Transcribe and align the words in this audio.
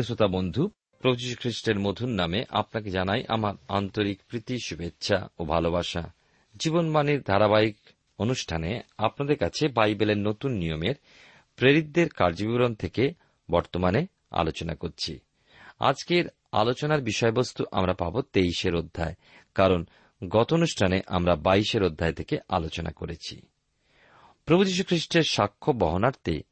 প্রিয় 0.00 0.16
শ্রোতা 0.16 0.26
বন্ধু, 0.26 0.70
প্রভু 0.98 1.16
খ্রিস্টের 1.40 1.78
মধুর 1.78 2.08
নামে 2.08 2.44
আপনাকে 2.50 2.90
জানাই 2.90 3.24
আমার 3.28 3.54
আন্তরিক 3.68 4.20
প্রীতি, 4.28 4.56
শুভেচ্ছা 4.64 5.28
ও 5.38 5.44
ভালোবাসা। 5.44 6.12
জীবনবাণীর 6.56 7.22
ধারাবাহিক 7.22 7.76
অনুষ্ঠানে 8.18 8.80
আপনাদের 8.98 9.36
কাছে 9.36 9.68
বাইবেলের 9.68 10.18
নতুন 10.18 10.52
নিয়মের 10.52 10.94
প্রেরিতদের 11.56 12.08
কার্যবিবরণ 12.08 12.74
থেকে 12.74 13.14
বর্তমানে 13.50 14.06
আলোচনা 14.30 14.74
করছি। 14.74 15.18
আজকের 15.80 16.24
আলোচনার 16.52 17.00
বিষয়বস্তু 17.00 17.64
আমরা 17.72 17.92
পাব 17.92 18.20
তেইশের 18.20 18.74
অধ্যায়, 18.74 19.14
কারণ 19.54 19.84
গত 20.28 20.52
অনুষ্ঠানে 20.52 21.00
আমরা 21.06 21.36
বাইশের 21.36 21.82
অধ্যায় 21.82 22.12
থেকে 22.12 22.38
আলোচনা 22.48 22.90
করেছি। 22.90 23.42
প্রভু 24.44 24.64
যীশু 24.64 24.84
খ্রিস্টের 24.84 25.22
সাক্ষ্য 25.22 25.72
বহনার্থে 25.72 26.42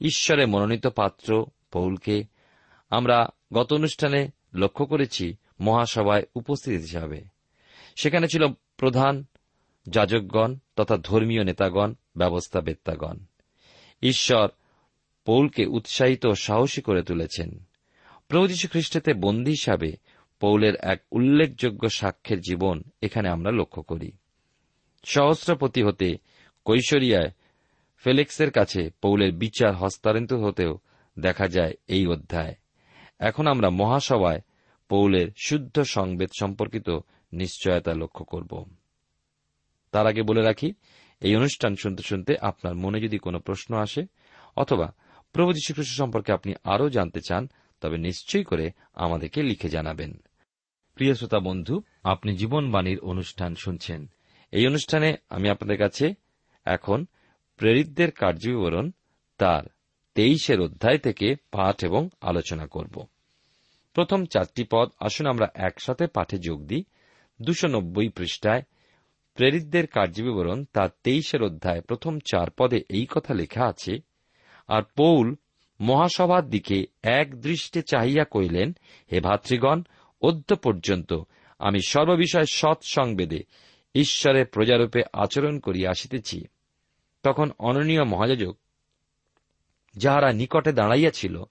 ঈশ্বরের 0.00 0.48
মনোনীত 0.48 0.86
পাত্র 0.86 1.46
পৌলকে 1.72 2.35
আমরা 2.90 3.28
গত 3.52 3.72
অনুষ্ঠানে 3.72 4.28
লক্ষ্য 4.54 4.86
করেছি 4.86 5.36
মহাসভায় 5.60 6.22
উপস্থিত 6.34 6.80
হিসাবে। 6.80 7.24
সেখানে 7.96 8.28
ছিল 8.28 8.46
প্রধান 8.76 9.24
যাজকগণ 9.86 10.56
তথা 10.76 10.96
ধর্মীয় 10.96 11.44
নেতাগণ, 11.44 11.94
ব্যবস্থাবেত্তাগণ। 12.16 13.16
ঈশ্বর 14.02 14.48
পৌলকে 15.24 15.66
উৎসাহিত 15.66 16.26
ও 16.26 16.34
সাহসী 16.34 16.80
করে 16.80 17.02
তুলেছেন। 17.02 17.64
প্রভু 18.28 18.48
যীশু 18.48 18.68
খ্রিস্টেতে 18.68 19.14
বন্দী 19.14 19.50
হিসাবে 19.50 19.92
পৌলের 20.40 20.74
এক 20.76 21.02
উল্লেখযোগ্য 21.12 21.88
সাক্ষ্যের 21.88 22.40
জীবন 22.40 22.82
এখানে 23.02 23.28
আমরা 23.28 23.50
লক্ষ্য 23.50 23.82
করি। 23.82 24.12
সহস্রপতি 25.04 25.82
হতে 25.82 26.16
কৈশরিয়ায় 26.64 27.30
ফেলেক্সের 27.96 28.50
কাছে 28.50 28.90
পৌলের 29.02 29.32
বিচার 29.32 29.74
হস্তান্তরিত 29.74 30.32
হতেও 30.32 30.78
দেখা 31.18 31.48
যায় 31.48 31.74
এই 31.86 32.06
অধ্যায়। 32.06 32.54
এখন 33.18 33.46
আমরা 33.46 33.70
মহাসভায় 33.70 34.40
পৌলের 34.88 35.26
শুদ্ধ 35.36 35.80
সংবেদ 35.80 36.28
সম্পর্কিত 36.40 36.98
নিশ্চয়তা 37.32 37.94
লক্ষ্য 37.94 38.24
করব। 38.24 38.64
তার 39.92 40.06
আগে 40.06 40.22
বলে 40.22 40.42
রাখি, 40.42 40.72
এই 41.20 41.36
অনুষ্ঠান 41.36 41.74
শুনতে 41.76 42.02
শুনতে 42.02 42.36
আপনার 42.40 42.74
মনে 42.74 43.00
যদি 43.00 43.18
কোনো 43.18 43.38
প্রশ্ন 43.38 43.76
আসে, 43.76 44.06
অথবা 44.56 44.92
প্রভু 45.32 45.52
যীশুখ্রিস্ট 45.52 45.98
সম্পর্কে 45.98 46.32
আপনি 46.32 46.54
আরও 46.64 46.88
জানতে 46.88 47.20
চান, 47.28 47.48
তবে 47.80 47.98
নিশ্চয়ই 47.98 48.44
করে 48.44 48.70
আমাদেরকে 48.94 49.42
লিখে 49.42 49.68
জানাবেন। 49.68 50.22
প্রিয় 50.94 51.14
শ্রোতা 51.14 51.38
বন্ধু, 51.38 51.82
আপনি 52.04 52.36
জীবনবাণীর 52.36 53.00
অনুষ্ঠান 53.00 53.54
শুনছেন। 53.54 54.10
এই 54.52 54.66
অনুষ্ঠানে 54.66 55.16
আমি 55.30 55.48
আপনাদের 55.48 55.78
কাছে 55.78 56.14
এখন 56.64 57.06
প্রেরিতদের 57.56 58.10
কার্যবিবরণ, 58.10 58.90
তার 59.38 59.62
তেইশের 60.16 60.60
অধ্যায় 60.60 60.98
থেকে 60.98 61.34
পাঠ 61.50 61.84
এবং 61.84 62.08
আলোচনা 62.20 62.66
করব। 62.66 63.06
প্রথম 63.94 64.26
চারটি 64.26 64.64
পদ, 64.72 64.88
আসুন 65.00 65.26
আমরা 65.26 65.48
একসাথে 65.54 66.06
পাঠে 66.06 66.38
যোগ 66.38 66.64
দিই। 66.64 66.84
দুশো 67.42 67.68
নব্বই 67.68 68.08
পৃষ্ঠায়, 68.08 68.62
প্রেরিতদের 69.34 69.86
কার্যবিবরণ, 69.86 70.64
তার 70.72 70.88
তেইশের 71.04 71.42
অধ্যায়, 71.42 71.80
প্রথম 71.80 72.18
চার 72.18 72.50
পদে 72.50 72.76
এই 72.88 73.06
কথা 73.10 73.34
লেখা 73.34 73.64
আছে, 73.64 73.98
আর 74.68 74.82
পৌল 74.96 75.34
মহাসভার 75.80 76.50
দিকে 76.50 76.86
এক 77.02 77.40
দৃষ্টে 77.40 77.82
চাহিয়া 77.82 78.24
কইলেন 78.30 78.76
হে 79.12 79.20
ভাতৃগণ, 79.20 79.82
অদ্য 80.22 80.56
পর্যন্ত 80.56 81.12
আমি 81.58 81.78
সর্ববিষয়ে 81.86 82.46
সৎ 82.46 82.78
সংবেদে 82.84 83.44
ঈশ্বরের 83.94 84.46
প্রজারূপে 84.46 85.02
আচরণ 85.12 85.58
করিয়া 85.58 85.90
আসিতেছি। 85.90 86.44
তখন 87.22 87.50
অননীয় 87.58 88.04
মহাযাজক 88.04 88.56
যাহারা 89.96 90.32
নিকটে 90.32 90.72
দাঁড়াইয়াছিল, 90.72 91.44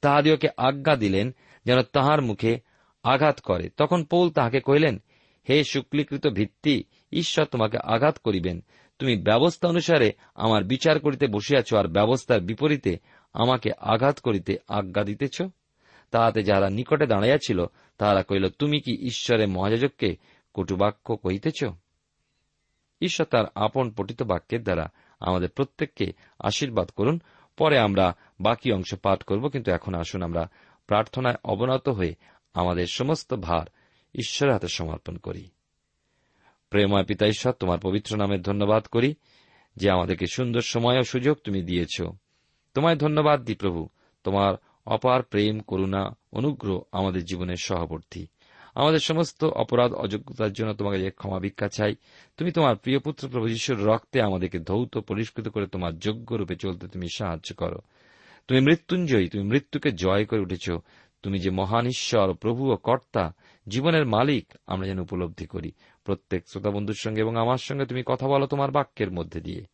তাহাদিওকে 0.00 0.48
আজ্ঞা 0.56 0.96
দিলেন 0.96 1.34
যেন 1.66 1.82
তাহার 1.82 2.22
মুখে 2.22 2.60
আঘাত 3.02 3.40
করে। 3.40 3.68
তখন 3.76 4.04
পৌল 4.04 4.30
তাহাকে 4.30 4.60
কহিলেন, 4.60 5.02
হে 5.48 5.64
শুক্লীকৃত 5.64 6.26
ভিত্তি, 6.26 6.84
ঈশ্বর 7.12 7.44
তোমাকে 7.44 7.78
আঘাত 7.78 8.18
করিবেন। 8.18 8.64
তুমি 8.98 9.16
ব্যবস্থা 9.16 9.68
অনুসারে 9.68 10.12
আমার 10.34 10.64
বিচার 10.64 11.00
করিতে 11.00 11.26
বসিয়াছ 11.26 11.74
আর 11.74 11.88
ব্যবস্থার 11.88 12.40
বিপরীতে 12.40 12.98
আমাকে 13.32 13.70
আঘাত 13.78 14.20
করিতে 14.20 14.56
আজ্ঞা 14.68 15.04
দিতেছ? 15.04 15.42
তাহাতে 16.10 16.42
যাহারা 16.42 16.70
নিকটে 16.70 17.06
দাঁড়াইয়াছিল, 17.06 17.66
তাহারা 17.98 18.22
কহিল, 18.22 18.48
তুমি 18.48 18.80
কি 18.80 19.06
ঈশ্বরের 19.06 19.48
মহাযাজককে 19.48 20.16
কটুবাক্য 20.54 21.16
কহিতেছ? 21.16 21.64
ঈশ্বর 23.00 23.26
তার 23.26 23.44
আপন 23.54 23.90
পঠিত 23.90 24.22
বাক্যের 24.22 24.62
দ্বারা 24.62 24.88
আমাদের 25.20 25.48
প্রত্যেককে 25.48 26.12
আশীর্বাদ 26.38 26.88
করুন। 26.88 27.20
পরে 27.56 27.78
আমরা 27.78 28.16
বাকি 28.40 28.72
অংশ 28.72 28.94
পাঠ 28.94 29.22
করব, 29.22 29.48
কিন্তু 29.48 29.72
এখন 29.72 29.94
আসুন 29.94 30.22
আমরা 30.22 30.48
প্রার্থনায় 30.86 31.34
অবনত 31.44 31.88
হয়ে 31.88 32.14
আমাদের 32.54 32.86
সমস্ত 32.86 33.34
ভার 33.34 33.66
ঈশ্বরের 34.14 34.52
হাতে 34.52 34.68
সমর্পণ 34.68 35.16
করি। 35.16 35.48
প্রেময় 36.70 37.04
পিতা 37.04 37.26
ঈশ্বর, 37.26 37.52
তোমার 37.52 37.78
পবিত্র 37.78 38.16
নামের 38.16 38.42
ধন্যবাদ 38.42 38.86
করি 38.86 39.14
যে 39.76 39.90
আমাদেরকে 39.90 40.26
সুন্দর 40.26 40.60
সময় 40.60 40.98
ও 40.98 41.02
সুযোগ 41.02 41.36
তুমি 41.44 41.62
দিয়েছ। 41.62 42.02
তোমায় 42.74 42.96
ধন্যবাদ 42.96 43.44
দি 43.44 43.54
প্রভু, 43.54 43.88
তোমার 44.24 44.54
অপার 44.86 45.22
প্রেম, 45.22 45.60
করুণা, 45.60 46.16
অনুগ্রহ 46.32 46.80
আমাদের 46.92 47.24
জীবনের 47.24 47.56
সহবর্তী। 47.56 48.26
আমাদের 48.74 48.98
সমস্ত 48.98 49.44
অপরাধ 49.44 49.92
অযোগ্যতার 49.92 50.52
জন্য 50.52 50.72
তোমাকে 50.74 51.10
ক্ষমা 51.10 51.38
ভিক্ষা 51.38 51.68
চাই। 51.68 51.94
তুমি 52.36 52.52
তোমার 52.52 52.76
প্রিয় 52.76 52.98
পুত্র 52.98 53.28
প্রভু 53.28 53.48
যিশুর 53.48 53.86
রক্তে 53.86 54.22
আমাদেরকে 54.22 54.58
ধৌত, 54.58 54.98
পরিষ্কৃত 54.98 55.48
করে 55.48 55.66
তোমার 55.66 55.98
যোগ্য 55.98 56.34
রূপে 56.34 56.56
চলতে 56.56 56.88
তুমি 56.88 57.06
সাহায্য 57.14 57.54
করো। 57.54 57.78
তুমি 58.48 58.60
মৃত্যুঞ্জয়ী, 58.60 59.28
তুমি 59.28 59.44
মৃত্যুকে 59.44 59.92
জয় 59.92 60.24
করে 60.24 60.40
উঠেছ। 60.40 60.70
তুমি 61.22 61.38
যে 61.38 61.50
মহান 61.50 61.86
ঈশ্বর, 61.86 62.34
প্রভু 62.34 62.72
ও 62.72 62.76
কর্তা, 62.76 63.32
জীবনের 63.68 64.06
মালিক, 64.06 64.46
আমরা 64.66 64.86
যেন 64.86 64.98
উপলব্ধি 64.98 65.46
করি। 65.46 65.72
প্রত্যেক 66.04 66.48
শ্রোতা 66.48 66.70
বন্ধুর 66.70 66.96
সঙ্গে 66.98 67.20
এবং 67.20 67.36
আমার 67.36 67.58
সঙ্গে 67.58 67.86
তুমি 67.86 68.02
কথা 68.06 68.28
বলো 68.28 68.46
তোমার 68.46 68.70
বাক্যের 68.70 69.10
মধ্যে 69.10 69.40
দিয়ে। 69.40 69.64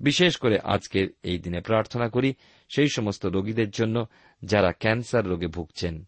বিশেষ 0.00 0.36
করে 0.36 0.58
আজকের 0.58 1.08
এই 1.22 1.38
দিনে 1.38 1.60
প্রার্থনা 1.60 2.08
করি, 2.08 2.34
সেই 2.68 2.88
সমস্ত 2.88 3.26
রোগীদের 3.26 3.70
জন্য 3.70 4.06
যারা 4.42 4.72
ক্যান্সার 4.72 5.26
রোগে 5.26 5.46
ভুগছেন। 5.46 6.04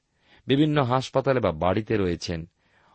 বিভিন্ন 0.47 0.83
হাসপাতালে 0.83 1.41
বা 1.41 1.53
বাড়িতে 1.53 1.97
রয়েছেন। 1.97 2.49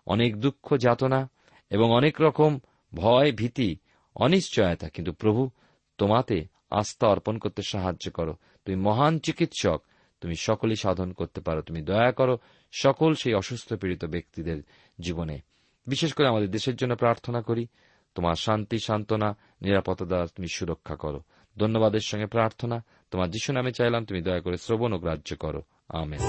অনেক 0.06 0.40
দুঃখ 0.40 0.78
যাতনা 0.78 1.30
এবং 1.70 1.92
অনেক 1.92 2.22
রকম 2.22 2.60
ভয়, 2.96 3.32
ভীতি, 3.32 3.78
অনিশ্চয়তা। 4.16 4.90
কিন্তু 4.90 5.12
প্রভু, 5.12 5.50
তোমাতে 5.98 6.46
আস্থা 6.72 7.08
অর্পণ 7.08 7.38
করতে 7.38 7.62
সাহায্য 7.62 8.12
করো। 8.12 8.34
তুমি 8.66 8.76
মহান 8.76 9.20
চিকিৎসক। 9.20 9.82
তুমি 10.22 10.36
সকলই 10.36 10.76
সাধন 10.76 11.12
করতে 11.12 11.42
পারো। 11.42 11.62
তুমি 11.62 11.82
দয়া 11.82 12.12
করো 12.12 12.38
সকল 12.72 13.14
সেই 13.14 13.34
অসুস্থ 13.34 13.74
পীড়িত 13.74 14.06
ব্যক্তিদের 14.06 14.64
জীবনে। 15.00 15.40
বিশেষ 15.88 16.14
করে 16.14 16.28
আমাদের 16.28 16.52
দেশের 16.52 16.76
জন্য 16.76 16.96
প্রার্থনা 16.96 17.42
করি, 17.42 17.68
তোমার 18.16 18.36
শান্তি, 18.36 18.80
সান্ত্বনা, 18.80 19.38
নিরাপত্তা 19.62 20.06
দ্বারা 20.06 20.26
তুমি 20.26 20.48
সুরক্ষা 20.48 20.96
করো। 20.96 21.22
ধন্যবাদের 21.58 22.00
সঙ্গে 22.00 22.26
প্রার্থনা। 22.26 22.84
তোমার 23.12 23.30
যিশু 23.30 23.54
নামে 23.54 23.72
চাইলাম, 23.72 24.06
তুমি 24.06 24.22
দয়া 24.22 24.40
করে 24.40 24.58
শ্রবণ 24.58 24.94
ও 24.94 24.98
গ্রাহ্য 24.98 25.36
করো। 25.36 25.62
আমেন। 25.90 26.20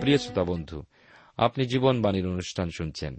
প্রিয় 0.00 0.18
শ্রোতা 0.18 0.44
বন্ধু, 0.44 0.82
আপনি 1.36 1.64
জীবনবাণীর 1.66 2.26
অনুষ্ঠান 2.26 2.70
শুনছেন। 2.70 3.18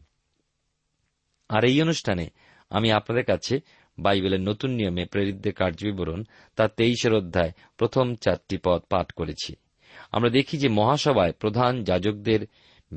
আর 1.49 1.65
এই 1.65 1.81
অনুষ্ঠানে 1.81 2.29
আমি 2.69 2.91
আপনাদের 2.91 3.25
কাছে 3.25 3.59
বাইবেলের 3.99 4.41
নতুন 4.41 4.71
নিয়মে 4.71 5.05
প্রেরিতদের 5.05 5.53
কার্যবিবরণ 5.53 6.23
তার 6.55 6.69
তেইশের 6.77 7.13
অধ্যায় 7.13 7.51
প্রথম 7.77 8.15
চারটি 8.15 8.57
পদ 8.57 8.81
পাঠ 8.89 9.11
করেছি। 9.11 9.55
আমরা 10.11 10.29
দেখি 10.29 10.57
যে 10.57 10.69
মহাসভায় 10.69 11.31
প্রধান 11.31 11.83
যাজকদের 11.83 12.39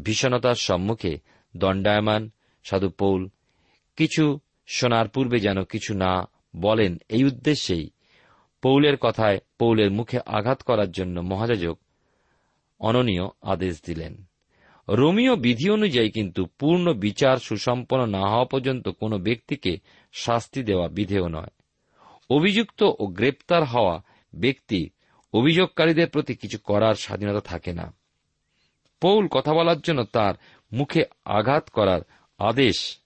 ভীষণতার 0.02 0.54
সম্মুখে 0.54 1.18
দণ্ডায়মান 1.56 2.30
সাধু 2.64 2.88
পৌল, 2.88 3.28
কিছু 3.96 4.38
শোনার 4.66 5.08
পূর্বে 5.08 5.40
যেন 5.40 5.64
কিছু 5.64 5.94
না 5.94 6.28
বলেন, 6.56 6.98
এই 7.08 7.24
উদ্দেশ্যেই 7.24 7.90
পৌলের 8.62 8.96
কথায় 8.96 9.38
পৌলের 9.58 9.90
মুখে 9.90 10.18
আঘাত 10.26 10.62
করার 10.62 10.90
জন্য 10.90 11.20
মহাযাজক 11.20 11.78
অননীয় 12.78 13.28
আদেশ 13.42 13.82
দিলেন। 13.86 14.24
রোমীয় 14.88 15.36
বিধি 15.36 15.70
অনুযায়ী 15.70 16.10
কিন্তু 16.10 16.46
পূর্ণ 16.58 16.92
বিচার 16.92 17.36
সুসম্পন্ন 17.36 18.06
না 18.06 18.20
হওয়া 18.20 18.44
পর্যন্ত 18.44 18.88
কোনো 18.88 19.18
ব্যক্তিকে 19.18 19.78
শাস্তি 20.12 20.62
দেওয়া 20.62 20.88
বিধেয় 20.88 21.28
নয়। 21.28 21.50
অভিযুক্ত 22.30 22.82
ও 22.98 23.06
গ্রেপ্তার 23.06 23.64
হওয়া 23.64 24.02
ব্যক্তি 24.34 24.90
অভিযোগকারীদের 25.32 26.08
প্রতি 26.08 26.34
কিছু 26.34 26.58
করার 26.58 26.94
স্বাধীনতা 26.94 27.40
থাকে 27.40 27.72
না। 27.72 27.94
পৌল 29.00 29.28
কথা 29.28 29.54
বলার 29.54 29.80
জন্য 29.80 30.04
তার 30.04 30.34
মুখে 30.72 31.04
আঘাত 31.24 31.70
করার 31.70 32.00
আদেশ 32.38 32.98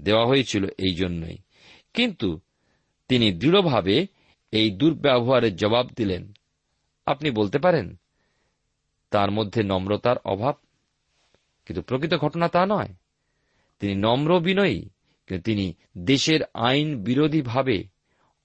দেওয়া 0.00 0.26
হয়েছিল 0.26 0.64
এই 0.64 0.94
জন্যই। 0.94 1.36
কিন্তু 1.94 2.40
তিনি 3.08 3.32
দৃঢ়ভাবে 3.32 4.06
এই 4.52 4.70
দুর্ব্যবহারের 4.70 5.56
জবাব 5.56 5.88
দিলেন। 5.96 6.32
আপনি 7.06 7.30
বলতে 7.30 7.58
পারেন 7.58 7.96
তার 9.14 9.30
মধ্যে 9.30 9.60
নম্রতার 9.62 10.18
অভাব। 10.24 10.54
কিন্তু 11.66 11.82
প্রকৃত 11.82 12.14
ঘটনা 12.14 12.46
তা 12.48 12.62
নয়। 12.66 12.90
তিনি 13.80 13.94
নম্র 13.94 14.40
বিনয়ী, 14.40 14.78
কিন্তু 15.26 15.42
তিনি 15.44 15.66
দেশের 15.98 16.40
আইন 16.54 16.88
বিরোধীভাবে 17.04 17.78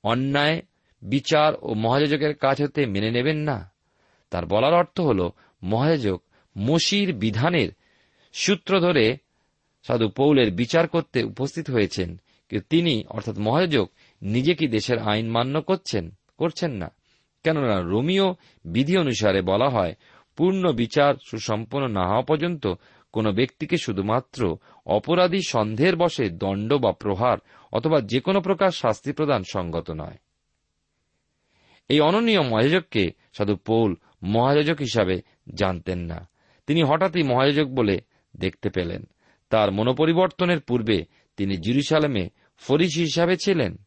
অন্যায়, 0.03 0.57
বিচার 1.01 1.53
ও 1.61 1.73
মহাযাজকের 1.73 2.33
কাজ 2.35 2.61
হতে 2.61 2.85
মেনে 2.85 3.11
নেবেন 3.11 3.38
না। 3.38 3.57
তার 4.31 4.45
বলার 4.45 4.73
অর্থ 4.73 4.97
হল, 4.99 5.19
মহাযাজক 5.63 6.19
মসির 6.57 7.09
বিধানের 7.13 7.69
সূত্র 8.33 8.71
ধরে 8.79 9.05
সাধু 9.85 10.07
পৌলের 10.09 10.49
বিচার 10.51 10.85
করতে 10.88 11.19
উপস্থিত 11.23 11.67
হয়েছেন, 11.69 12.09
কিন্তু 12.49 12.65
তিনি, 12.69 12.93
অর্থাৎ 13.09 13.38
মহাযোগ 13.39 13.85
নিজে 14.21 14.53
কি 14.53 14.65
দেশের 14.67 14.99
আইন 14.99 15.27
মান্য 15.29 15.55
করছেন 15.61 16.05
করছেন 16.38 16.71
না। 16.71 16.89
কেননা 17.43 17.77
রোমিও 17.81 18.27
বিধি 18.65 18.95
অনুসারে 18.97 19.41
বলা 19.41 19.67
হয় 19.69 19.93
পূর্ণ 20.39 20.72
বিচার 20.72 21.13
সুসম্পন্ন 21.25 21.88
না 21.88 22.08
হওয়া 22.08 22.22
পর্যন্ত 22.22 22.67
কোন 23.12 23.31
ব্যক্তিকে 23.31 23.77
শুধুমাত্র 23.77 24.58
অপরাধী 24.86 25.39
সন্দেহের 25.48 25.96
বসে 25.96 26.29
দণ্ড 26.29 26.74
বা 26.74 26.91
প্রহার 26.91 27.38
অথবা 27.72 28.01
যে 28.01 28.19
কোনো 28.19 28.41
প্রকার 28.41 28.72
শাস্তি 28.72 29.12
প্রদান 29.12 29.43
সঙ্গত 29.51 29.91
নয়। 29.91 30.17
এই 31.89 32.00
অননীয় 32.00 32.41
মহাযোজককে 32.41 33.12
সাধু 33.34 33.55
পৌল 33.55 33.96
মহাযোজক 34.24 34.75
হিসাবে 34.79 35.22
জানতেন 35.53 36.00
না। 36.00 36.29
তিনি 36.67 36.84
হঠাৎই 36.84 37.24
মহায়োজক 37.24 37.67
বলে 37.67 38.01
দেখতে 38.38 38.69
পেলেন। 38.69 39.03
তার 39.50 39.72
মনোপরিবর্তনের 39.72 40.60
পূর্বে 40.60 41.05
তিনি 41.38 41.58
জিরুসালামে 41.58 42.29
ফরিসি 42.58 43.01
হিসাবে 43.01 43.38
ছিলেন। 43.38 43.77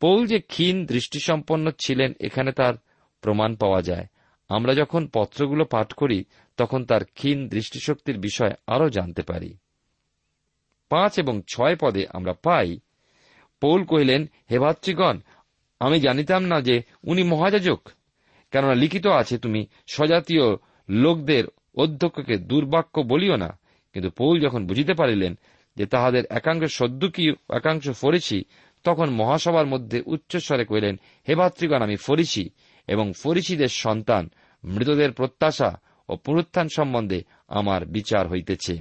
পৌল 0.00 0.26
যে 0.26 0.40
ক্ষীণ 0.40 0.86
দৃষ্টিসম্পন্ন 0.86 1.70
ছিলেন, 1.80 2.12
এখানে 2.20 2.52
তার 2.52 2.74
প্রমাণ 3.20 3.56
পাওয়া 3.56 3.82
যায়। 3.82 4.06
আমরা 4.48 4.74
যখন 4.74 5.08
পত্রগুলো 5.12 5.64
পাঠ 5.64 5.92
করি, 5.92 6.24
তখন 6.56 6.84
তার 6.84 7.04
ক্ষীণ 7.04 7.48
দৃষ্টিশক্তির 7.48 8.18
বিষয় 8.18 8.52
আরও 8.66 8.90
জানতে 8.90 9.22
পারি। 9.22 9.56
পাঁচ 10.88 11.18
এবং 11.18 11.42
ছয় 11.54 11.76
পদে 11.76 12.06
আমরা 12.10 12.32
পাই, 12.32 12.78
পৌল 13.60 13.84
কহিলেন, 13.84 14.26
হে 14.50 14.58
ভাতৃগণ, 14.58 15.18
আমি 15.80 16.00
জানিতাম 16.00 16.44
না 16.44 16.60
যে 16.60 16.82
উনি 17.04 17.22
মহাযাজক। 17.22 17.88
কেননা 18.50 18.74
লিখিত 18.74 19.06
আছে 19.06 19.38
তুমি 19.38 19.66
স্বজাতীয় 19.86 20.56
লোকদের 20.88 21.44
অধ্যক্ষকে 21.74 22.36
দুর্বাক্য 22.36 23.00
বলিও 23.00 23.36
না। 23.36 23.58
কিন্তু 23.92 24.10
পৌল 24.10 24.40
যখন 24.40 24.66
বুঝিতে 24.66 24.94
পারিলেন 24.94 25.38
যে 25.76 25.86
তাহাদের 25.86 26.24
একাংশ 26.30 26.64
সদ্যুকি 26.64 27.30
একাংশ 27.50 27.90
ফরিসি 27.90 28.44
তখন 28.84 29.10
মহাসভার 29.10 29.66
মধ্যে 29.66 30.02
উচ্চস্বরে 30.06 30.64
কহিলেন, 30.64 31.00
হে 31.28 31.34
ভাতৃগণ, 31.34 31.82
আমি 31.82 31.96
ফরিসি 31.96 32.50
এবং 32.88 33.12
ফরিসিদের 33.12 33.68
সন্তান, 33.68 34.30
মৃতদের 34.64 35.12
প্রত্যাশা 35.12 35.80
ও 36.08 36.16
পুনরুত্থান 36.16 36.68
সম্বন্ধে 36.68 37.22
আমার 37.48 37.86
বিচার 37.86 38.28
হইতেছে। 38.28 38.78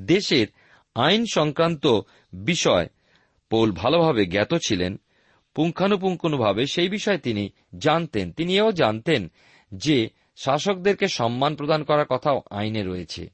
দেশের 0.00 0.46
আইন 0.94 1.24
সংক্রান্ত 1.32 2.00
বিষয় 2.32 2.88
পৌল 3.50 3.72
ভালোভাবে 3.72 4.26
জ্ঞাত 4.26 4.54
ছিলেন। 4.66 5.00
পুঙ্খানুপুঙ্খানুভাবে 5.54 6.66
সেই 6.66 6.88
বিষয়ে 6.88 7.18
তিনি 7.18 7.50
জানতেন। 7.78 8.32
তিনি 8.32 8.56
এও 8.56 8.72
জানতেন 8.72 9.30
যে 9.74 10.10
শাসকদেরকে 10.36 11.08
সম্মান 11.08 11.56
প্রদান 11.56 11.84
করার 11.84 12.06
কথাও 12.06 12.42
আইনে 12.50 12.82
রয়েছে। 12.82 13.30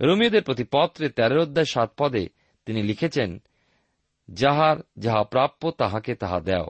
রোমিওদের 0.00 0.42
প্রতি 0.42 0.64
পত্রে 0.72 1.08
তেরো 1.08 1.42
অধ্যায় 1.42 1.66
সাত 1.66 1.92
পদে 1.98 2.28
তিনি 2.66 2.82
লিখেছেন, 2.82 3.42
যাহার 4.30 4.76
যাহা 4.96 5.24
প্রাপ্য 5.24 5.70
তাহাকে 5.70 6.14
তাহা 6.14 6.40
দেও। 6.40 6.66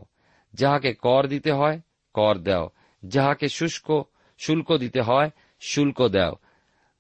যাহাকে 0.55 0.95
কর 0.95 1.27
দিতে 1.27 1.53
হয়, 1.53 1.81
কর 2.15 2.39
দেও। 2.39 2.71
যাহাকে 3.07 3.49
শুষ্ক, 3.49 4.03
শুল্ক 4.39 4.77
দিতে 4.77 5.01
হয়, 5.01 5.31
শুল্ক 5.61 6.09
দেও। 6.09 6.33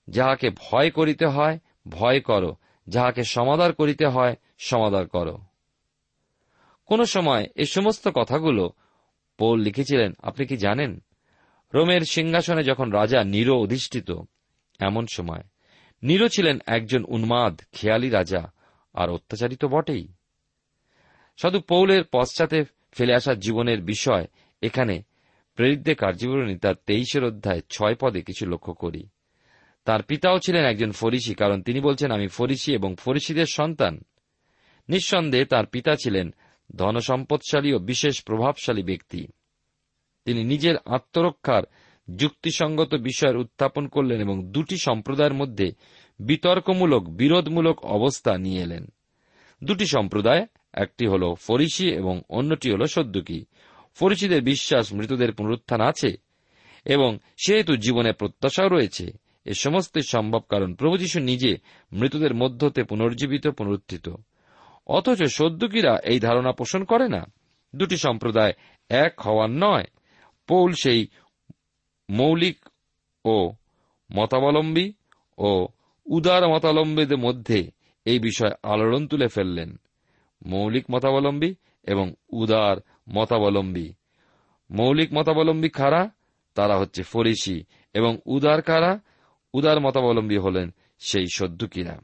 যাহাকে 0.08 0.50
ভয় 0.50 0.90
করিতে 0.90 1.26
হয়, 1.26 1.58
ভয় 1.88 2.20
করো। 2.20 2.56
যাহাকে 2.88 3.24
সমাদার 3.24 3.72
করিতে 3.72 4.06
হয়, 4.06 4.36
সমাদার 4.58 5.08
করো। 5.08 5.38
কোন 6.86 7.04
সময় 7.04 7.46
এ 7.56 7.64
সমস্ত 7.64 8.08
কথাগুলো 8.14 8.72
পৌল 9.38 9.60
লিখেছিলেন, 9.60 10.12
আপনি 10.22 10.46
কি 10.46 10.56
জানেন? 10.56 11.02
রোমের 11.74 12.00
সিংহাসনে 12.00 12.62
যখন 12.62 12.90
রাজা 12.90 13.24
নিরো 13.24 13.58
অধিষ্ঠিত, 13.58 14.10
এমন 14.80 15.06
সময়। 15.12 15.42
নিরো 16.02 16.28
ছিলেন 16.28 16.58
একজন 16.66 17.04
উন্মাদ, 17.08 17.60
খেয়ালি 17.72 18.10
রাজা, 18.10 18.52
আর 18.94 19.10
অত্যাচারিত 19.10 19.64
বটেই। 19.64 20.08
সাধু 21.36 21.60
পৌলের 21.60 22.04
পশ্চাতে 22.12 22.64
ফেলে 22.94 23.14
আসা 23.14 23.34
জীবনের 23.34 23.80
বিষয় 23.82 24.26
এখানে 24.62 25.02
প্রেরিতদের 25.54 25.96
কার্যবিবরণী 25.96 26.56
তার 26.56 26.74
তেইশের 26.86 27.24
অধ্যায় 27.24 27.60
ছয় 27.70 27.94
পদে 27.94 28.22
কিছু 28.22 28.46
লক্ষ্য 28.46 28.74
করি। 28.74 29.08
তার 29.84 30.02
পিতাও 30.02 30.38
ছিলেন 30.38 30.64
একজন 30.64 30.92
ফরিসি, 30.92 31.34
কারণ 31.34 31.62
তিনি 31.62 31.80
বলছেন, 31.80 32.10
আমি 32.10 32.28
ফরিসি 32.28 32.72
এবং 32.72 32.96
ফরিসিদের 32.96 33.46
সন্তান। 33.46 34.04
নিঃসন্দেহে 34.88 35.44
তার 35.44 35.66
পিতা 35.66 35.96
ছিলেন 35.96 36.34
ধনসম্পদশালী 36.76 37.72
ও 37.72 37.78
বিশেষ 37.78 38.22
প্রভাবশালী 38.24 38.82
ব্যক্তি। 38.82 39.26
তিনি 40.24 40.44
নিজের 40.44 40.74
আত্মরক্ষার 40.86 41.62
যুক্তিসঙ্গত 42.16 42.94
বিষয়ের 42.94 43.36
উত্থাপন 43.36 43.88
করলেন 43.88 44.20
এবং 44.20 44.50
দুটি 44.50 44.76
সম্প্রদায়ের 44.76 45.34
মধ্যে 45.34 45.72
বিতর্কমূলক, 46.20 47.08
বিরোধমূলক 47.08 47.84
অবস্থা 47.84 48.38
নিয়ে 48.38 48.62
এলেন। 48.62 48.86
দুটি 49.64 49.86
সম্প্রদায় 49.86 50.46
একটি 50.74 51.06
হল 51.06 51.34
ফরিসি 51.34 51.88
এবং 51.88 52.22
অন্যটি 52.28 52.70
হল 52.70 52.84
সদ্যুকি। 52.84 53.44
ফরিসিদের 53.94 54.42
বিশ্বাস 54.42 54.94
মৃতদের 54.94 55.32
পুনরুত্থান 55.32 55.80
আছে 55.80 56.16
এবং 56.84 57.18
সেহেতু 57.46 57.76
জীবনে 57.76 58.12
প্রত্যাশাও 58.12 58.68
রয়েছে। 58.68 59.12
এ 59.44 59.52
সমস্ত 59.54 59.98
সম্ভব 59.98 60.40
কারণ 60.48 60.74
প্রভু 60.74 60.96
যীশু 60.96 61.20
নিজে 61.20 61.56
মৃতদের 61.92 62.34
মধ্যতে 62.34 62.84
পুনর্জীবিত, 62.84 63.48
পুনরুত্থিত। 63.48 64.08
অথচ 64.86 65.22
সদ্যুকিরা 65.22 65.98
এই 66.04 66.20
ধারণা 66.20 66.52
পোষণ 66.52 66.84
করে 66.84 67.08
না। 67.08 67.24
দুটি 67.76 67.96
সম্প্রদায় 67.96 68.52
এক 68.88 69.20
হওয়ার 69.20 69.50
নয়। 69.50 69.84
পৌল 70.48 70.72
সেই 70.72 71.06
মৌলিক 72.10 72.56
ও 73.24 73.52
মতাবলম্বী 74.12 74.92
ও 75.38 75.66
উদার 76.06 76.48
মতাবলম্বীদের 76.48 77.18
মধ্যে 77.18 77.70
এই 78.04 78.18
বিষয়ে 78.18 78.54
আলোড়ন 78.62 79.06
তুলে 79.06 79.28
ফেললেন। 79.28 79.80
মৌলিক 80.44 80.84
মতাবলম্বী 80.90 81.54
এবং 81.82 82.14
উদার 82.32 82.76
মতাবলম্বী। 83.08 83.88
মৌলিক 84.70 85.10
মতাবলম্বী 85.14 85.68
খারা 85.68 86.10
তারা 86.54 86.78
হচ্ছে 86.78 87.02
ফরিসি 87.02 87.64
এবং 87.94 88.18
উদার 88.26 88.62
কারা? 88.62 89.00
উদার 89.54 89.80
মতাবলম্বী 89.80 90.38
হলেন 90.38 90.74
সেই 90.98 91.26
সদ্যুকিরা 91.34 92.00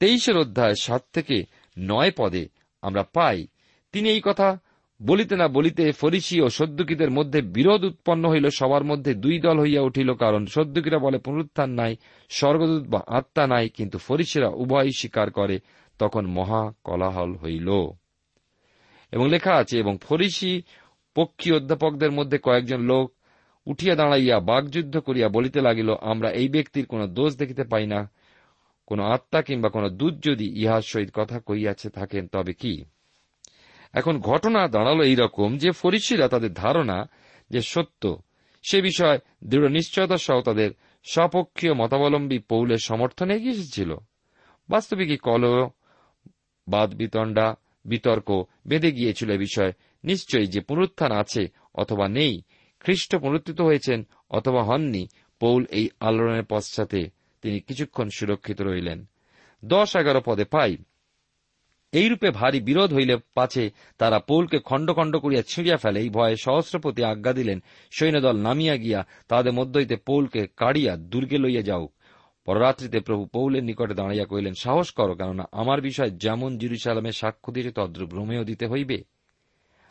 তেইশের 0.00 0.36
অধ্যায় 0.36 0.74
সাত 0.74 1.02
থেকে 1.12 1.44
নয় 1.78 2.12
পদে 2.16 2.48
আমরা 2.82 3.02
পাই, 3.02 3.46
তিনি 3.92 4.08
এই 4.10 4.20
কথা 4.24 4.58
বলিতে 5.02 5.36
না 5.36 5.48
বলিতে 5.48 5.92
ফরিসি 5.92 6.40
ও 6.40 6.48
সদ্যুকিদের 6.48 7.10
মধ্যে 7.10 7.40
বিরোধ 7.42 7.84
উৎপন্ন 7.84 8.28
হইল, 8.28 8.46
সবার 8.48 8.84
মধ্যে 8.84 9.14
দুই 9.14 9.38
দল 9.38 9.60
হইয়া 9.60 9.82
উঠিল, 9.82 10.14
কারণ 10.14 10.46
সদ্যুকিরা 10.46 10.98
বলে 10.98 11.18
পুনরুত্থান 11.18 11.70
নাই, 11.70 11.96
স্বর্গদূত 12.30 12.84
বা 12.88 13.00
আত্মা 13.06 13.46
নাই, 13.46 13.68
কিন্তু 13.68 13.98
ফরিসিরা 13.98 14.48
উভয়ই 14.48 14.92
স্বীকার 14.96 15.30
করে 15.30 15.60
তখন 16.00 16.24
মহা 16.26 16.62
কলাহল 16.84 17.32
হইল। 17.36 17.68
এবং 19.12 19.24
লেখা 19.28 19.52
আছে, 19.54 19.74
এবং 19.78 19.94
ফরিসি 20.02 20.52
পক্ষী 21.14 21.48
অধ্যাপকদের 21.52 22.12
মধ্যে 22.12 22.38
কয়েকজন 22.38 22.80
লোক 22.82 23.06
উঠিয়া 23.66 23.94
দাঁড়াইয়া 23.94 24.36
বাগযুদ্ধ 24.40 24.94
করিয়া 24.98 25.28
বলিতে 25.28 25.58
লাগিল, 25.60 25.88
আমরা 26.02 26.28
এই 26.30 26.48
ব্যক্তির 26.48 26.86
কোন 26.86 27.00
দোষ 27.06 27.30
দেখিতে 27.36 27.64
পাই 27.64 27.86
না। 27.86 28.00
কোন 28.86 28.98
আত্মা 29.00 29.40
কিংবা 29.42 29.68
কোন 29.68 29.84
দূত 29.88 30.14
যদি 30.24 30.46
ইহার 30.62 30.82
সহিত 30.82 31.10
কথা 31.14 31.36
কইয়াছে 31.46 31.88
থাকেন, 31.90 32.24
তবে 32.26 32.52
কি 32.52 32.74
এখন 33.94 34.14
ঘটনা 34.20 34.60
দাঁড়াল 34.68 34.98
এইরকম 35.02 35.58
যে 35.58 35.70
ফরিসিরা 35.70 36.26
তাদের 36.28 36.52
ধারণা 36.54 36.98
যে 37.50 37.60
সত্য। 37.62 38.02
সে 38.62 38.78
বিষয়ে 38.82 39.18
দৃঢ় 39.44 39.68
নিশ্চয়তা 39.68 40.16
সহ 40.16 40.40
তাদের 40.40 40.70
স্বপক্ষীয় 41.04 41.74
মতাবলম্বী 41.74 42.38
পৌলের 42.38 42.80
সমর্থনে 42.84 43.34
এগিয়ে 43.34 43.56
এসেছিল। 43.58 43.90
বাস্তবিকই 44.68 45.16
কল 45.16 45.44
বাদ, 46.68 46.94
বিতণ্ডা, 46.94 47.54
বিতর্ক 47.84 48.44
বেঁধে 48.66 48.92
গিয়েছিল 48.92 49.30
এ 49.30 49.38
বিষয়ে। 49.38 49.72
নিশ্চয়ই 50.04 50.46
যে 50.46 50.60
পুনরুত্থান 50.60 51.12
আছে 51.12 51.48
অথবা 51.74 52.08
নেই, 52.08 52.42
খ্রিস্ট 52.80 53.16
পুনরুত্থিত 53.16 53.60
হয়েছেন 53.60 54.06
অথবা 54.30 54.62
হননি, 54.62 55.08
পৌল 55.40 55.66
এই 55.70 55.88
আলোড়নের 56.00 56.44
পশ্চাতে 56.44 57.10
তিনি 57.42 57.60
কিছুক্ষণ 57.60 58.08
সুরক্ষিত 58.08 58.60
রইলেন। 58.60 59.04
দশ 59.64 59.96
এগারো 59.96 60.20
পদে 60.24 60.44
পাই। 60.44 60.76
এইরূপে 61.92 62.30
ভারী 62.30 62.60
বিরোধ 62.60 62.94
হইলে 62.94 63.16
পাছে 63.34 63.70
তারা 63.98 64.18
পৌলকে 64.18 64.58
খণ্ড 64.58 64.92
খণ্ড 64.92 65.16
করিয়া 65.16 65.42
ছিঁড়িয়া 65.42 65.76
ফেলে। 65.76 66.00
এই 66.00 66.08
ভয়ে 66.08 66.36
সহস্রপতি 66.36 67.04
আজ্ঞা 67.04 67.32
দিলেন, 67.32 67.62
সৈন্যদল 67.90 68.36
নামিয়া 68.36 68.76
গিয়া 68.76 69.06
তাদের 69.28 69.52
মধ্য 69.52 69.78
হইতে 69.78 69.96
পৌলকে 69.96 70.46
কাড়িয়া 70.56 70.96
দুর্গে 70.96 71.38
লইয়া 71.38 71.62
যাও। 71.62 71.88
পররাত্রিতে 72.46 73.00
প্রভু 73.00 73.24
পৌলের 73.26 73.64
নিকটে 73.64 73.94
দাঁড়াইয়া 73.94 74.24
কহিলেন, 74.24 74.54
সাহস 74.54 74.90
করো, 74.90 75.14
কেননা 75.14 75.44
আমার 75.52 75.80
বিষয় 75.80 76.10
যেমন 76.10 76.58
জিরুসালামে 76.58 77.12
সাক্ষ্য 77.12 77.52
দিয়েছে, 77.52 77.70
তদ্রুপ 77.70 78.14
রোমেও 78.14 78.44
দিতে 78.44 78.66
হইবে। 78.66 79.04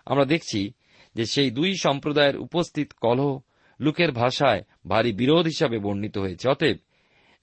আমরা 0.06 0.26
দেখছি 0.26 0.72
যে 1.16 1.26
সেই 1.26 1.52
দুই 1.52 1.74
সম্প্রদায়ের 1.76 2.38
উপস্থিত 2.38 2.94
কলহ 3.02 3.40
লোকের 3.80 4.12
ভাষায় 4.12 4.64
ভারী 4.88 5.12
বিরোধ 5.12 5.46
হিসাবে 5.46 5.80
বর্ণিত 5.80 6.18
হয়েছে। 6.18 6.50
অতএব 6.50 6.78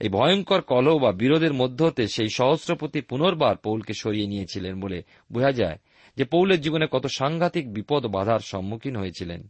এই 0.00 0.08
ভয়ঙ্কর 0.08 0.60
কলহ 0.60 0.98
বা 0.98 1.12
বিরোধের 1.12 1.52
মধ্য 1.52 1.84
হতে 1.84 2.08
সেই 2.08 2.28
সহস্রপতি 2.28 3.00
পুনর্বার 3.00 3.56
পৌলকে 3.56 3.92
সরিয়ে 3.94 4.26
নিয়েছিলেন 4.26 4.80
বলে 4.80 5.02
বোঝা 5.32 5.52
যায় 5.52 5.78
যে 6.16 6.24
পৌলের 6.24 6.60
জীবনে 6.60 6.86
কত 6.90 7.06
সাংঘাতিক 7.06 7.72
বিপদ 7.72 8.06
বাধার 8.06 8.38
সম্মুখীন 8.38 8.96
হয়েছিলেন। 8.96 9.48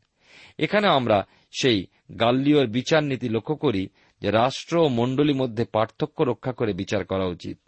এখানে 0.59 0.87
আমরা 0.89 1.27
সেই 1.61 1.87
গাল্লিয়র 2.21 2.67
বিচার 2.67 3.05
নীতি 3.05 3.29
লক্ষ্য 3.29 3.57
করি 3.57 3.89
যে 4.21 4.31
রাষ্ট্র 4.31 4.79
ও 4.79 4.89
মণ্ডলী 4.89 5.33
মধ্যে 5.33 5.65
পার্থক্য 5.65 6.23
রক্ষা 6.23 6.53
করে 6.53 6.73
বিচার 6.73 7.05
করা 7.05 7.25
উচিত। 7.25 7.59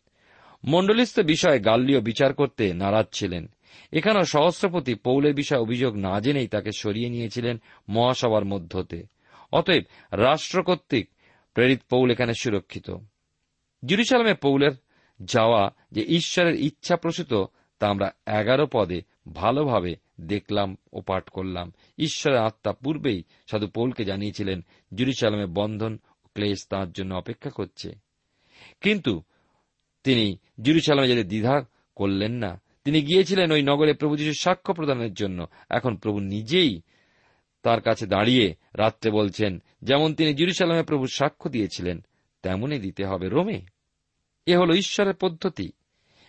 মণ্ডলিস্থ 0.64 1.20
বিষয়ে 1.20 1.58
গাল্লিয় 1.58 2.00
বিচার 2.00 2.34
করতে 2.34 2.72
নারাজ 2.74 3.06
ছিলেন। 3.12 3.50
এখানেও 3.92 4.24
সহস্রপতি 4.24 4.94
পৌলের 4.94 5.34
বিষয়ে 5.34 5.58
অভিযোগ 5.58 5.96
না 5.96 6.20
জেনেই 6.20 6.48
তাকে 6.48 6.70
সরিয়ে 6.72 7.08
নিয়েছিলেন 7.08 7.60
মহাসভার 7.88 8.44
মধ্যতে 8.44 9.02
অতএব 9.52 9.82
রাষ্ট্র 10.12 10.62
কর্তৃক 10.62 11.08
প্রেরিত 11.54 11.80
পৌল 11.90 12.10
এখানে 12.10 12.32
সুরক্ষিত। 12.34 12.96
জুরিসালামে 13.84 14.34
পৌলের 14.34 14.70
যাওয়া 15.22 15.70
যে 15.92 16.04
ঈশ্বরের 16.08 16.54
ইচ্ছা 16.54 16.96
প্রসূত, 16.96 17.44
তা 17.78 17.88
আমরা 17.88 18.10
এগারো 18.40 18.66
পদে 18.72 19.02
ভালোভাবে 19.32 19.96
দেখলাম 20.20 20.76
ও 20.92 21.00
পাঠ 21.00 21.28
করলাম। 21.28 21.72
ঈশ্বরের 21.98 22.38
আত্মা 22.38 22.72
পূর্বেই 22.72 23.22
সাধু 23.50 23.66
পৌলকে 23.66 24.04
জানিয়েছিলেন, 24.04 24.64
জুরিসালামে 24.94 25.46
বন্ধন 25.46 25.98
ক্লেশ 26.38 26.66
তাঁর 26.70 26.92
জন্য 26.92 27.14
অপেক্ষা 27.14 27.50
করছে। 27.50 27.92
কিন্তু 28.80 29.22
তিনি 30.04 30.38
জিরুসালামে 30.60 31.08
যেতে 31.08 31.24
দ্বিধা 31.24 31.64
করলেন 31.96 32.32
না। 32.32 32.62
তিনি 32.84 33.02
গিয়েছিলেন 33.02 33.52
ওই 33.52 33.62
নগরে 33.62 33.94
প্রভু 33.94 34.16
যিশুর 34.16 34.34
সাক্ষ্য 34.34 34.74
প্রদানের 34.74 35.14
জন্য। 35.14 35.46
এখন 35.70 35.96
প্রভু 35.96 36.20
নিজেই 36.20 36.80
তার 37.62 37.80
কাছে 37.80 38.06
দাঁড়িয়ে 38.06 38.54
রাত্রে 38.74 39.10
বলছেন, 39.10 39.62
যেমন 39.82 40.14
তিনি 40.14 40.34
জিরুসালামে 40.34 40.82
প্রভু 40.82 41.06
সাক্ষ্য 41.06 41.50
দিয়েছিলেন 41.50 42.04
তেমনই 42.42 42.78
দিতে 42.78 43.04
হবে 43.04 43.28
রোমে। 43.28 43.62
এ 44.46 44.56
হল 44.56 44.70
ঈশ্বরের 44.70 45.14
পদ্ধতি। 45.14 45.72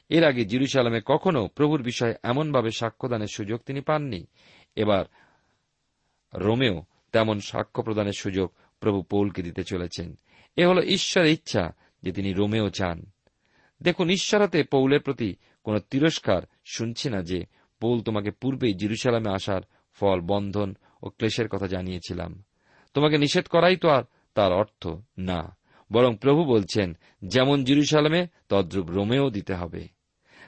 এর 0.09 0.23
আগে 0.23 0.45
জিরুসালামে 0.45 1.01
কখনো 1.05 1.47
প্রভুর 1.47 1.83
বিষয়ে 1.83 2.13
এমনভাবে 2.23 2.71
সাক্ষ্যদানের 2.71 3.27
সুযোগ 3.27 3.59
তিনি 3.59 3.81
পাননি। 3.81 4.27
এবার 4.75 5.05
রোমেও 6.33 6.85
তেমন 7.11 7.39
সাক্ষ্য 7.39 7.83
প্রদানের 7.83 8.13
সুযোগ 8.13 8.51
প্রভু 8.79 9.01
পৌলকে 9.01 9.41
দিতে 9.41 9.63
চলেছেন। 9.63 10.17
এ 10.55 10.65
হল 10.65 10.83
ঈশ্বরের 10.83 11.31
ইচ্ছা 11.31 11.71
যে 12.03 12.11
তিনি 12.11 12.33
রোমেও 12.33 12.69
চান 12.69 13.05
দেখুন, 13.83 14.09
ঈশ্বরতে 14.09 14.63
পৌলের 14.63 14.99
প্রতি 14.99 15.35
কোন 15.63 15.79
তিরস্কার 15.79 16.41
শুনছি 16.65 17.09
না 17.09 17.21
যে 17.21 17.45
পৌল 17.79 18.01
তোমাকে 18.01 18.31
পূর্বেই 18.31 18.73
জিরুসালামে 18.73 19.31
আসার 19.31 19.61
ফল, 19.93 20.21
বন্ধন 20.21 20.75
ও 21.03 21.09
ক্লেশের 21.09 21.47
কথা 21.47 21.67
জানিয়েছিলাম। 21.67 22.43
তোমাকে 22.93 23.17
নিষেধ 23.17 23.47
করাই 23.47 23.75
তো 23.75 23.89
আর 23.89 24.03
তার 24.33 24.53
অর্থ 24.53 24.87
না, 25.17 25.57
বরং 25.91 26.17
প্রভু 26.17 26.43
বলছেন, 26.43 26.97
যেমন 27.25 27.63
জিরুসালামে, 27.63 28.27
তদ্রূপ 28.49 28.89
রোমেও 28.89 29.29
দিতে 29.29 29.53
হবে। 29.53 29.87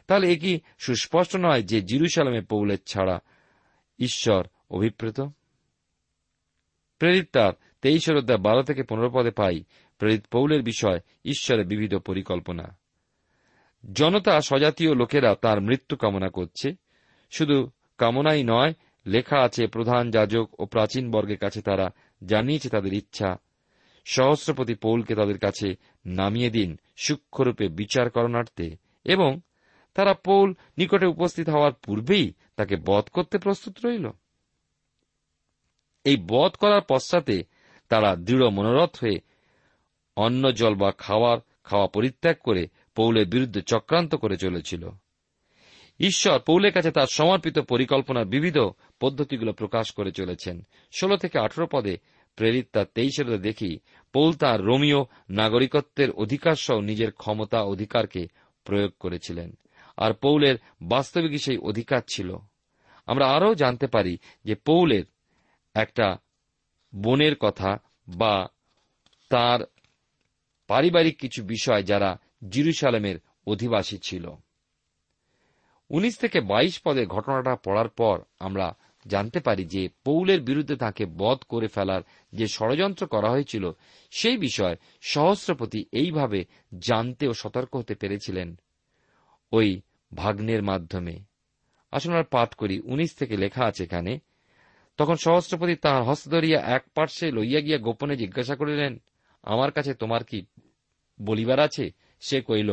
তাহলে 0.07 0.33
এ 0.33 0.35
কি 0.35 0.59
সুস্পষ্ট 0.77 1.35
নয় 1.35 1.63
যে 1.63 1.81
জিরুসালামে 1.81 2.41
পৌলের 2.41 2.77
ছাড়া 2.87 3.19
ঈশ্বর 3.99 4.47
অভিপ্রেত? 4.71 5.21
প্রেরিত 6.99 7.29
তার 7.31 7.53
তেইশ 7.81 8.09
অধ্যায় 8.09 8.39
বারো 8.39 8.63
থেকে 8.63 8.83
পনেরো 8.83 9.09
পদে 9.13 9.31
পাই 9.31 9.63
প্রেরিত 9.97 10.25
পৌলের 10.31 10.63
বিষয় 10.63 10.99
ঈশ্বরের 11.25 11.65
বিবিধ 11.65 11.95
পরিকল্পনা। 11.95 12.77
জনতা 13.93 14.41
স্বজাতীয় 14.41 14.95
লোকেরা 14.95 15.35
তার 15.35 15.61
মৃত্যু 15.61 15.97
কামনা 15.97 16.29
করছে। 16.29 16.75
শুধু 17.31 17.69
কামনাই 17.97 18.43
নয়, 18.43 18.73
লেখা 19.05 19.39
আছে, 19.39 19.67
প্রধান 19.67 20.11
যাজক 20.11 20.49
ও 20.59 20.65
প্রাচীন 20.65 21.11
বর্গের 21.11 21.37
কাছে 21.37 21.61
তারা 21.61 21.89
জানিয়েছে 22.25 22.69
তাদের 22.69 22.93
ইচ্ছা। 22.93 23.37
সহস্রপতি 24.05 24.75
পৌলকে 24.75 25.15
তাদের 25.15 25.37
কাছে 25.39 25.75
নামিয়ে 26.05 26.49
দিন, 26.49 26.79
সূক্ষ্মরূপে 26.97 27.67
বিচার 27.67 28.09
করণার্থে। 28.09 28.75
এবং 29.05 29.39
তারা 29.93 30.13
পৌল 30.13 30.53
নিকটে 30.77 31.05
উপস্থিত 31.05 31.49
হওয়ার 31.49 31.73
পূর্বেই 31.73 32.33
তাকে 32.55 32.75
বধ 32.75 33.03
করতে 33.03 33.37
প্রস্তুত 33.37 33.85
রইল। 33.85 34.09
এই 36.03 36.17
বধ 36.27 36.51
করার 36.51 36.81
পশ্চাতে 36.89 37.43
তারা 37.91 38.15
দৃঢ় 38.15 38.49
মনোরথ 38.49 39.03
হয়ে 39.03 39.19
অন্ন, 40.15 40.51
জল 40.51 40.75
বা 40.75 40.91
খাওয়ার, 40.91 41.37
খাওয়া 41.63 41.87
পরিত্যাগ 41.87 42.35
করে 42.43 42.67
পৌলের 42.95 43.27
বিরুদ্ধে 43.27 43.61
চক্রান্ত 43.61 44.15
করে 44.15 44.37
চলেছিল। 44.37 44.89
ঈশ্বর 45.99 46.39
পৌলের 46.39 46.71
কাছে 46.71 46.91
তার 46.91 47.07
সমর্পিত 47.07 47.59
পরিকল্পনার 47.59 48.25
বিবিধ 48.25 48.57
পদ্ধতিগুলো 48.99 49.53
প্রকাশ 49.53 49.91
করে 49.91 50.11
চলেছেন। 50.11 50.61
ষোলো 50.99 51.17
থেকে 51.17 51.39
আঠেরো 51.39 51.67
পদে 51.71 51.97
প্রেরিত 52.35 52.67
তার 52.73 52.85
তেইশের 52.95 53.41
দেখি 53.41 53.79
পৌল 54.13 54.33
তার 54.33 54.61
রোমিও 54.61 55.05
নাগরিকত্বের 55.29 56.11
অধিকার 56.11 56.55
সহ 56.55 56.79
নিজের 56.79 57.11
ক্ষমতা, 57.11 57.61
অধিকারকে 57.61 58.27
প্রয়োগ 58.63 58.91
করেছিলেন। 58.99 59.57
আর 59.97 60.13
পৌলের 60.13 60.55
বাস্তবিক 60.81 61.41
সেই 61.41 61.57
অধিকার 61.57 62.01
ছিল। 62.13 62.37
আমরা 63.05 63.27
আরও 63.27 63.55
জানতে 63.55 63.87
পারি 63.87 64.17
যে 64.45 64.55
পৌলের 64.55 65.03
একটা 65.73 66.17
বোনের 66.95 67.35
কথা 67.35 67.77
বা 68.11 68.47
তার 69.29 69.59
পারিবারিক 70.67 71.19
কিছু 71.19 71.43
বিষয় 71.43 71.83
যারা 71.83 72.17
জিরুসালামের 72.49 73.19
অধিবাসী 73.47 73.97
ছিল। 73.97 74.31
উনিশ 75.89 76.17
থেকে 76.17 76.41
বাইশ 76.41 76.81
পদে 76.85 77.05
ঘটনাটা 77.05 77.55
পড়ার 77.55 77.89
পর 77.89 78.21
আমরা 78.39 78.77
জানতে 79.07 79.39
পারি 79.39 79.65
যে 79.65 79.89
পৌলের 80.03 80.41
বিরুদ্ধে 80.41 80.75
তাকে 80.75 81.05
বধ 81.05 81.37
করে 81.37 81.67
ফেলার 81.67 82.01
যে 82.33 82.47
ষড়যন্ত্র 82.47 83.07
করা 83.07 83.29
হয়েছিল, 83.29 83.71
সেই 84.11 84.37
বিষয় 84.37 84.75
সহস্রপতি 85.01 85.85
এইভাবে 85.91 86.45
জানতে 86.79 87.27
ও 87.27 87.33
সতর্ক 87.33 87.75
হতে 87.75 87.95
পেরেছিলেন 87.95 88.55
ওই 89.51 89.81
ভাগ্নের 90.15 90.63
মাধ্যমে। 90.63 91.19
আর 91.91 92.23
পাঠ 92.23 92.53
করি। 92.55 92.79
উনিশ 92.79 93.15
থেকে 93.15 93.37
লেখা 93.37 93.65
আছে 93.65 93.83
এখানে 93.83 94.19
তখন 94.99 95.15
সহস্রপতি 95.15 95.75
তাহার 95.75 96.03
হস্ত 96.03 96.25
ধরিয়া 96.29 96.59
এক 96.75 96.83
পার্শ্বে 96.95 97.27
লইয়া 97.37 97.61
গিয়া 97.65 97.79
গোপনে 97.87 98.15
জিজ্ঞাসা 98.15 98.55
করিলেন, 98.55 98.93
আমার 99.43 99.71
কাছে 99.71 99.91
তোমার 99.93 100.23
কি 100.23 100.39
বলিবার 101.19 101.59
আছে? 101.67 101.85
সে 102.21 102.37
কইল 102.41 102.69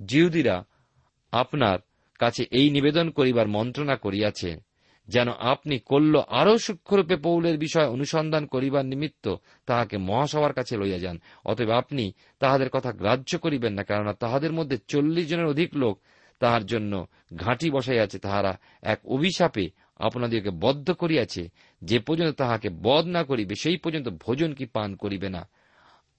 জিহুদিরা 0.00 0.56
আপনার 1.32 1.78
কাছে 2.20 2.42
এই 2.50 2.66
নিবেদন 2.70 3.06
করিবার 3.10 3.46
মন্ত্রণা 3.48 3.96
করিয়াছে, 3.96 4.50
যেন 5.08 5.28
আপনি 5.52 5.76
কল্য 5.90 6.14
আরও 6.40 6.54
সূক্ষ্মরূপে 6.58 7.16
পৌলের 7.16 7.56
বিষয় 7.58 7.88
অনুসন্ধান 7.88 8.44
করিবার 8.46 8.84
নিমিত্ত 8.86 9.26
তাহাকে 9.68 9.96
মহাসভার 10.08 10.56
কাছে 10.58 10.74
লইয়া 10.76 10.98
যান। 10.98 11.16
অতএব 11.44 11.70
আপনি 11.70 12.04
তাহাদের 12.38 12.70
কথা 12.70 12.90
গ্রাহ্য 12.92 13.30
করিবেন 13.38 13.72
না, 13.74 13.82
কেননা 13.82 14.14
তাহাদের 14.14 14.52
মধ্যে 14.52 14.76
চল্লিশ 14.92 15.24
জনের 15.30 15.52
অধিক 15.54 15.70
লোক 15.76 15.94
তাহার 16.40 16.64
জন্য 16.66 16.92
ঘাঁটি 17.36 17.68
বসাইয়াছে। 17.70 18.18
তাহারা 18.18 18.52
এক 18.82 19.00
অভিশাপে 19.06 19.64
আপনাদিগকে 20.02 20.50
বদ্ধ 20.50 20.90
করিয়াছে, 20.92 21.48
যে 21.82 21.98
পর্যন্ত 21.98 22.36
তাহাকে 22.36 22.68
বধ 22.68 23.06
না 23.06 23.24
করিবে, 23.24 23.54
সেই 23.54 23.76
পর্যন্ত 23.76 24.08
ভোজন 24.08 24.54
কি 24.54 24.66
পান 24.66 24.96
করিবে 24.96 25.28
না। 25.28 25.48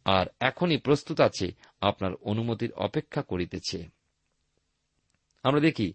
আর 0.05 0.25
এখনই 0.39 0.77
প্রস্তুত 0.77 1.21
আছে, 1.21 1.51
আপনার 1.81 2.13
অনুমতির 2.13 2.73
অপেক্ষা 2.73 3.21
করিতেছে। 3.21 3.89
আমরা 5.43 5.59
দেখি, 5.59 5.93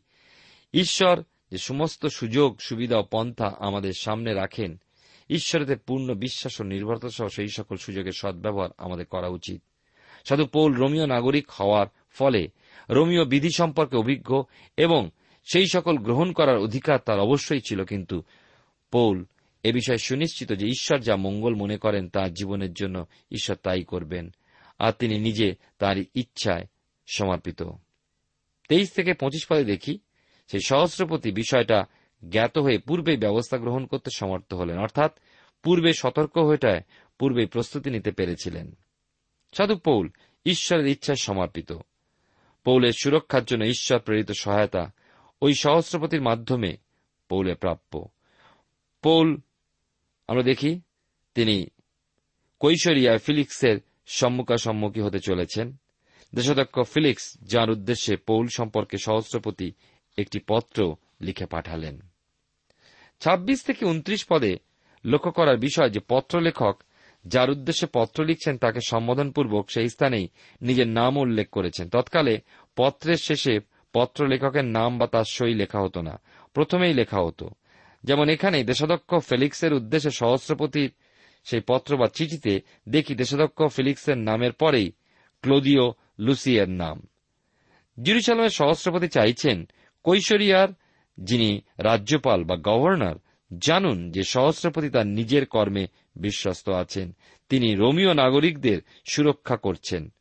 ঈশ্বর 0.74 1.22
যে 1.50 1.58
সমস্ত 1.58 2.06
সুযোগ, 2.06 2.60
সুবিধা 2.60 2.98
ও 2.98 3.02
পন্থা 3.02 3.56
আমাদের 3.58 3.92
সামনে 3.92 4.34
রাখেন, 4.34 4.80
ঈশ্বরেতে 5.30 5.76
পূর্ণ 5.76 6.14
বিশ্বাস 6.14 6.60
ও 6.60 6.64
নির্ভরতা 6.64 7.08
সহ 7.08 7.28
সেই 7.28 7.48
সকল 7.48 7.76
সুযোগের 7.76 8.12
সদ্ব্যবহার 8.12 8.68
আমাদের 8.78 9.06
করা 9.06 9.28
উচিত। 9.28 9.62
সাধু 10.24 10.46
পৌল 10.46 10.74
রোমিও 10.74 11.06
নাগরিক 11.06 11.50
হওয়ার 11.50 11.86
ফলে 12.10 12.48
রোমিও 12.90 13.24
বিধি 13.24 13.50
সম্পর্কে 13.56 13.96
অভিজ্ঞ 13.96 14.42
এবং 14.76 15.10
সেই 15.52 15.66
সকল 15.66 15.98
গ্রহণ 15.98 16.32
করার 16.32 16.58
অধিকার 16.58 16.98
তার 16.98 17.20
অবশ্যই 17.20 17.60
ছিল, 17.60 17.84
কিন্তু 17.84 18.22
পৌল 18.90 19.24
এ 19.62 19.72
বিষয়ে 19.72 19.98
সুনিশ্চিত 19.98 20.52
যে 20.52 20.66
ঈশ্বর 20.66 20.98
যা 20.98 21.16
মঙ্গল 21.16 21.54
মনে 21.54 21.78
করেন 21.78 22.08
তার 22.08 22.32
জীবনের 22.32 22.72
জন্য 22.72 23.06
ঈশ্বর 23.30 23.56
তাই 23.56 23.82
করবেন, 23.82 24.34
আর 24.78 24.92
তিনি 24.92 25.18
নিজে 25.18 25.54
তার 25.78 25.96
ইচ্ছায় 25.98 26.66
সমর্পিত। 27.06 27.62
তেইশ 28.68 28.90
থেকে 28.90 29.14
পঁচিশ 29.14 29.46
পদে 29.46 29.64
দেখি, 29.64 29.98
সেই 30.48 30.60
সহস্রপতি 30.66 31.32
বিষয়টা 31.32 31.84
জ্ঞাত 32.28 32.58
হয়ে 32.58 32.78
পূর্বেই 32.78 33.16
ব্যবস্থা 33.16 33.58
গ্রহণ 33.58 33.86
করতে 33.86 34.10
সমর্থ 34.16 34.54
হলেন, 34.54 34.78
অর্থাৎ 34.78 35.18
পূর্বে 35.62 35.92
সতর্ক 35.92 36.38
হয়েটায় 36.38 36.80
পূর্বেই 37.18 37.46
প্রস্তুতি 37.46 37.90
নিতে 37.90 38.10
পেরেছিলেন। 38.10 38.76
সাধু 39.52 39.76
পৌল 39.76 40.08
ঈশ্বরের 40.46 40.86
ইচ্ছায় 40.86 41.16
সমর্পিত। 41.16 41.72
পৌলের 42.64 42.92
সুরক্ষার 43.02 43.44
জন্য 43.44 43.64
ঈশ্বর 43.64 43.98
প্রেরিত 43.98 44.32
সহায়তা 44.32 44.92
ওই 45.42 45.54
সহস্রপতির 45.54 46.22
মাধ্যমে 46.22 46.76
পৌলে 47.28 47.54
প্রাপ্য। 47.54 48.08
পৌল, 49.02 49.36
আমরা 50.28 50.42
দেখি, 50.42 50.80
তিনি 51.34 51.66
কৈশরিয়ায় 52.60 53.18
ফিলিক্সের 53.18 53.78
সম্মুখাসম্মুখী 54.06 55.00
হতে 55.00 55.18
চলেছেন। 55.18 55.76
দেশাধ্যক্ষ 56.34 56.80
ফিলিক্স 56.80 57.38
যার 57.42 57.70
উদ্দেশ্যে 57.70 58.16
পৌল 58.16 58.48
সম্পর্কে 58.48 58.98
সহস্রপতি 58.98 59.72
একটি 60.18 60.38
পত্র 60.48 60.96
লিখে 61.20 61.46
পাঠালেন। 61.46 62.00
ছাব্বিশ 63.20 63.62
থেকে 63.62 63.86
উনত্রিশ 63.86 64.26
পদে 64.28 64.56
লক্ষ্য 65.04 65.30
করার 65.30 65.58
বিষয় 65.58 65.90
যে 65.90 66.00
পত্র 66.08 66.40
লেখক 66.40 66.82
যার 67.26 67.50
উদ্দেশ্যে 67.50 67.86
পত্র 67.92 68.24
লিখছেন 68.24 68.58
তাকে 68.58 68.80
সম্বোধনপূর্বক 68.88 69.70
সেই 69.70 69.88
স্থানেই 69.88 70.28
নিজের 70.62 70.88
নাম 70.88 71.16
উল্লেখ 71.16 71.50
করেছেন। 71.50 71.88
তৎকালে 71.88 72.40
পত্রের 72.76 73.16
শেষে 73.16 73.60
পত্র 73.92 74.26
লেখকের 74.26 74.64
নাম 74.64 74.98
বা 74.98 75.06
তার 75.06 75.24
সই 75.24 75.54
লেখা 75.54 75.80
হতো 75.80 76.02
না। 76.02 76.20
প্রথমেই 76.52 76.94
লেখা 76.94 77.20
হতো। 77.20 77.50
যেমন 78.04 78.28
এখানে 78.28 78.64
দেশাধ্যক্ষ 78.64 79.14
ফেলিক্সের 79.14 79.72
উদ্দেশ্যে 79.72 80.10
সহস্রপতির 80.10 80.92
সেই 81.44 81.60
পত্র 81.60 81.96
বা 81.96 82.06
চিঠিতে 82.06 82.60
দেখি 82.88 83.14
দেশাধ্যক্ষ 83.14 83.66
ফেলিক্সের 83.66 84.18
নামের 84.18 84.52
পরেই 84.52 84.92
ক্লোদিও 85.42 85.94
লুসিয়ার 86.18 86.68
নাম। 86.68 87.06
জিরুসালামের 88.02 88.50
সহস্রপতি 88.50 89.08
চাইছেন 89.08 89.68
কৈশরিয়ার, 90.04 90.68
যিনি 91.20 91.60
রাজ্যপাল 91.78 92.44
বা 92.44 92.56
গভর্নর, 92.56 93.18
জানুন 93.58 94.10
যে 94.10 94.22
সহস্রপতি 94.22 94.90
তার 94.90 95.06
নিজের 95.06 95.46
কর্মে 95.46 95.86
বিশ্বস্ত 96.16 96.68
আছেন। 96.68 97.16
তিনি 97.48 97.74
রোমিও 97.74 98.12
নাগরিকদের 98.12 98.78
সুরক্ষা 99.12 99.56
করছেন। 99.56 100.12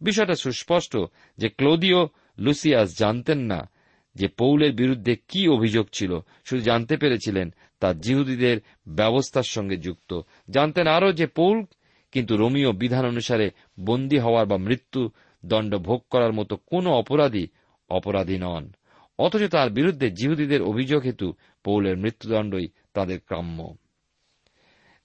বিষয়টা 0.00 0.34
সুস্পষ্ট 0.34 0.96
যে 1.38 1.48
ক্লোদিও 1.48 2.08
লুসিয়াস 2.38 2.98
জানতেন 2.98 3.38
না 3.38 3.70
যে 4.16 4.28
পৌলের 4.28 4.72
বিরুদ্ধে 4.72 5.16
কি 5.28 5.48
অভিযোগ 5.48 5.86
ছিল, 5.92 6.20
শুধু 6.44 6.62
জানতে 6.62 6.96
পেরেছিলেন 6.96 7.54
তা 7.80 7.92
জিহুদীদের 7.92 8.60
ব্যবস্থার 8.88 9.42
সঙ্গে 9.42 9.76
যুক্ত। 9.76 10.20
জানতেন 10.50 10.86
আরও 10.86 11.12
যে 11.12 11.26
পৌল 11.26 11.64
কিন্তু 12.12 12.36
রোমিও 12.36 12.72
বিধান 12.72 13.06
অনুসারে 13.06 13.50
বন্দী 13.80 14.18
হওয়ার 14.18 14.46
বা 14.46 14.56
মৃত্যু 14.56 15.10
দণ্ড 15.46 15.74
ভোগ 15.74 16.02
করার 16.10 16.32
মতো 16.32 16.56
কোনো 16.56 16.90
অপরাধী 16.90 17.46
অপরাধী 17.88 18.38
নন। 18.38 18.72
অথচ 19.18 19.42
তার 19.42 19.70
বিরুদ্ধে 19.70 20.10
জিহুদীদের 20.10 20.62
অভিযোগ 20.62 21.02
হেতু 21.02 21.34
পৌলের 21.64 21.96
মৃত্যুদণ্ডই 21.96 22.68
তাদের 22.92 23.20
কাম্য 23.20 23.76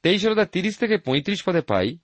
তেইশ 0.01 0.25
তিরিশ 0.51 0.77
থেকে 0.77 0.97
পঁয়ত্রিশ 0.97 1.43
পদে 1.43 1.61
পাই 1.61 1.97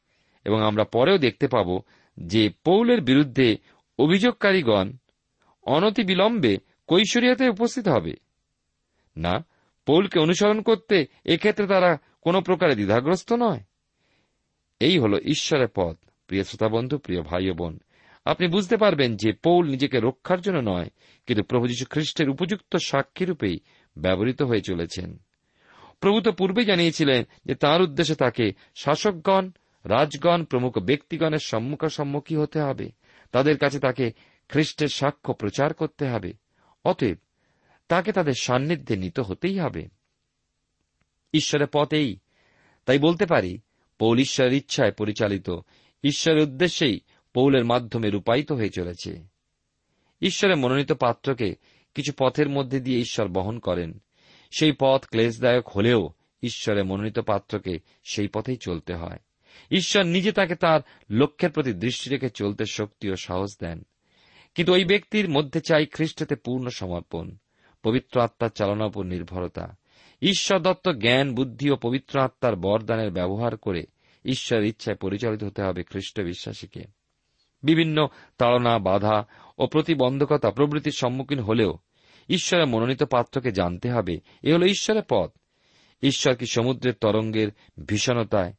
এবং 0.46 0.64
আমরা 0.64 0.84
পরেও 0.84 1.18
দেখতে 1.18 1.48
পাব 1.48 1.80
যে 2.20 2.50
পৌলের 2.64 3.02
বিরুদ্ধে 3.02 3.58
অভিযোগকারীগণ 3.98 4.92
অনতি 5.66 6.04
বিলম্বে 6.04 6.58
কৈশরিয়াতে 6.88 7.50
উপস্থিত 7.50 7.88
হবে। 7.88 8.14
না, 9.18 9.46
পৌলকে 9.86 10.20
অনুসরণ 10.20 10.62
করতে 10.62 11.08
এক্ষেত্রে 11.26 11.68
তারা 11.68 11.98
কোনো 12.22 12.42
প্রকারে 12.42 12.76
দ্বিধাগ্রস্ত 12.76 13.34
নয়। 13.34 13.60
এই 14.80 15.00
হল 15.00 15.14
ঈশ্বরের 15.14 15.68
পথ। 15.76 15.98
প্রিয় 16.28 16.44
শ্রোতা 16.44 16.68
বন্ধু 16.68 16.98
প্রিয় 16.98 17.22
ভাই 17.22 17.52
বোন, 17.52 17.80
আপনি 18.26 18.48
বুঝতে 18.48 18.78
পারবেন 18.78 19.16
যে 19.16 19.34
পৌল 19.34 19.68
নিজেকে 19.68 20.00
রক্ষার 20.00 20.42
জন্য 20.42 20.70
নয়, 20.70 20.90
কিন্তু 21.28 21.44
প্রভু 21.44 21.68
যীশু 21.68 21.86
খ্রিস্টের 21.90 22.30
উপযুক্ত 22.30 22.76
সাক্ষী 22.76 23.26
রূপেই 23.26 23.60
ব্যবহৃত 23.98 24.42
হয়ে 24.42 24.62
চলেছেন। 24.62 25.18
প্রভু 26.00 26.22
তো 26.22 26.32
পূর্বে 26.32 26.66
জানিয়েছিলেন 26.66 27.24
যে 27.46 27.56
তার 27.56 27.82
উদ্দেশ্যে 27.82 28.16
তাকে 28.16 28.52
শাসকগণ, 28.76 29.50
রাজগণ, 29.86 30.44
প্রমুখ 30.44 30.78
ব্যক্তিগণের 30.78 31.40
সম্মুখাসম্মুখী 31.40 32.36
হতে 32.36 32.60
হবে। 32.60 32.92
তাদের 33.32 33.58
কাছে 33.58 33.80
তাকে 33.80 34.12
খ্রিস্টের 34.54 34.88
সাক্ষ্য 34.88 35.34
প্রচার 35.34 35.74
করতে 35.74 36.08
হবে। 36.08 36.34
অতএব 36.86 37.18
তাকে 37.88 38.12
তাদের 38.12 38.34
সান্নিধ্যে 38.34 38.96
নিতে 38.96 39.22
হতেই 39.22 39.60
হবে। 39.60 39.88
ঈশ্বরের 41.34 41.68
পথেই 41.74 42.18
তাই 42.86 43.00
বলতে 43.00 43.26
পারি, 43.26 43.60
পৌল 44.00 44.20
ঈশ্বরের 44.20 44.54
ইচ্ছায় 44.54 44.92
পরিচালিত 44.92 45.50
ঈশ্বরের 46.04 46.44
উদ্দেশ্যেই 46.44 47.00
পৌলের 47.34 47.66
মাধ্যমে 47.66 48.10
রূপায়িত 48.10 48.52
হয়ে 48.52 48.70
চলেছে। 48.70 49.24
ঈশ্বরের 50.22 50.58
মনোনীত 50.58 50.92
পাত্রকে 50.92 51.56
কিছু 51.96 52.12
পথের 52.20 52.50
মধ্যে 52.50 52.80
দিয়ে 52.80 53.00
ঈশ্বর 53.00 53.28
বহন 53.28 53.60
করেন। 53.60 54.02
সেই 54.52 54.72
পথ 54.80 55.06
ক্লেশদায়ক 55.06 55.70
হলেও 55.70 56.10
ঈশ্বরের 56.44 56.86
মনোনীত 56.86 57.20
পাত্রকে 57.20 57.80
সেই 58.04 58.28
পথেই 58.28 58.58
চলতে 58.62 58.94
হয়। 58.94 59.20
ঈশ্বর 59.72 60.04
নিজে 60.04 60.32
তাকে 60.32 60.56
তার 60.56 60.82
লক্ষ্যের 61.10 61.52
প্রতি 61.52 61.74
দৃষ্টি 61.74 62.10
রেখে 62.10 62.30
চলতে 62.30 62.66
শক্তি 62.66 63.10
ও 63.10 63.16
সাহস 63.16 63.58
দেন। 63.60 63.86
কিন্তু 64.56 64.74
ওই 64.74 64.86
ব্যক্তির 64.86 65.30
মধ্যে 65.30 65.62
চাই 65.62 65.86
খ্রিস্টতে 65.86 66.36
পূর্ণ 66.36 66.70
সমর্পণ, 66.70 67.32
পবিত্র 67.84 68.22
আত্মার 68.22 68.50
চালনার 68.50 68.88
উপর 68.88 69.06
নির্ভরতা। 69.06 69.76
ঈশ্বর 70.22 70.60
দত্ত 70.60 70.90
জ্ঞান, 70.90 71.36
বুদ্ধি 71.36 71.70
ও 71.70 71.76
পবিত্র 71.76 72.20
আত্মার 72.20 72.56
বরদানের 72.56 73.12
ব্যবহার 73.12 73.58
করে 73.58 73.84
ঈশ্বরের 74.26 74.66
ইচ্ছায় 74.66 74.98
পরিচালিত 74.98 75.44
হতে 75.44 75.62
হবে 75.62 75.84
খ্রিস্ট 75.84 76.22
বিশ্বাসীকে। 76.22 76.84
বিভিন্ন 77.64 78.08
তাড়না, 78.38 78.80
বাধা 78.80 79.28
ও 79.58 79.68
প্রতিবন্ধকতা 79.68 80.52
প্রভৃতির 80.52 80.92
সম্মুখীন 80.92 81.40
হলেও 81.40 81.78
ঈশ্বরের 82.30 82.68
মনোনীত 82.68 83.04
পাত্রকে 83.04 83.52
জানতে 83.52 83.92
হবে, 83.92 84.20
এ 84.44 84.54
হল 84.54 84.64
ঈশ্বরের 84.64 85.04
পথ। 85.10 85.32
ঈশ্বর 86.02 86.36
কি 86.36 86.46
সমুদ্রের 86.46 86.94
তরঙ্গের 86.94 87.48
ভীষণতায়, 87.86 88.54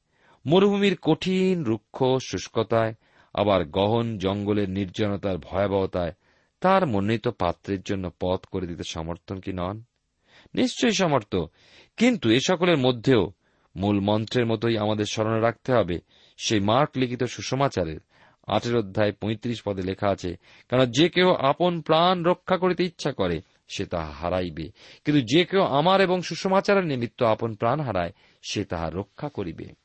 মরুভূমির 0.47 0.99
কঠিন 1.03 1.65
রুক্ষ 1.65 2.05
শুষ্কতায় 2.31 2.95
আবার 3.35 3.65
গহন 3.65 4.19
জঙ্গলের 4.19 4.71
নির্জনতার 4.71 5.39
ভয়াবহতায় 5.39 6.13
তার 6.61 6.87
মনোনীত 6.87 7.29
পাত্রের 7.29 7.83
জন্য 7.83 8.11
পথ 8.21 8.45
করে 8.45 8.67
দিতে 8.67 8.83
সমর্থন 8.89 9.41
কি 9.41 9.53
নন? 9.53 9.83
নিশ্চয়ই 10.55 10.93
সমর্থ, 10.93 11.37
কিন্তু 11.97 12.31
এ 12.31 12.39
সকলের 12.47 12.77
মধ্যেও 12.77 13.33
মূল 13.77 14.01
মন্ত্রের 14.01 14.47
মতোই 14.47 14.77
আমাদের 14.79 15.05
স্মরণে 15.05 15.41
রাখতে 15.41 15.73
হবে। 15.73 15.99
সেই 16.39 16.61
মার্ক 16.61 16.91
লিখিত 16.97 17.25
সুষমাচারের 17.25 18.01
আটের 18.47 18.77
অধ্যায় 18.77 19.13
পঁয়ত্রিশ 19.13 19.63
পদে 19.63 19.83
লেখা 19.83 20.09
আছে 20.09 20.37
কারণ 20.69 20.87
যে 20.87 21.09
কেউ 21.09 21.29
আপন 21.33 21.81
প্রাণ 21.81 22.25
রক্ষা 22.25 22.57
করিতে 22.57 22.85
ইচ্ছা 22.85 23.13
করে, 23.13 23.41
সে 23.69 23.85
তাহা 23.85 24.11
হারাইবে। 24.11 24.67
কিন্তু 25.05 25.21
যে 25.23 25.45
কেউ 25.45 25.63
আমার 25.63 26.01
এবং 26.01 26.23
সুষমাচারের 26.23 26.85
নিমিত্ত 26.85 27.23
আপন 27.23 27.55
প্রাণ 27.55 27.81
হারায়, 27.81 28.13
সে 28.43 28.65
তাহা 28.65 28.91
রক্ষা 28.91 29.29
করিবে। 29.29 29.84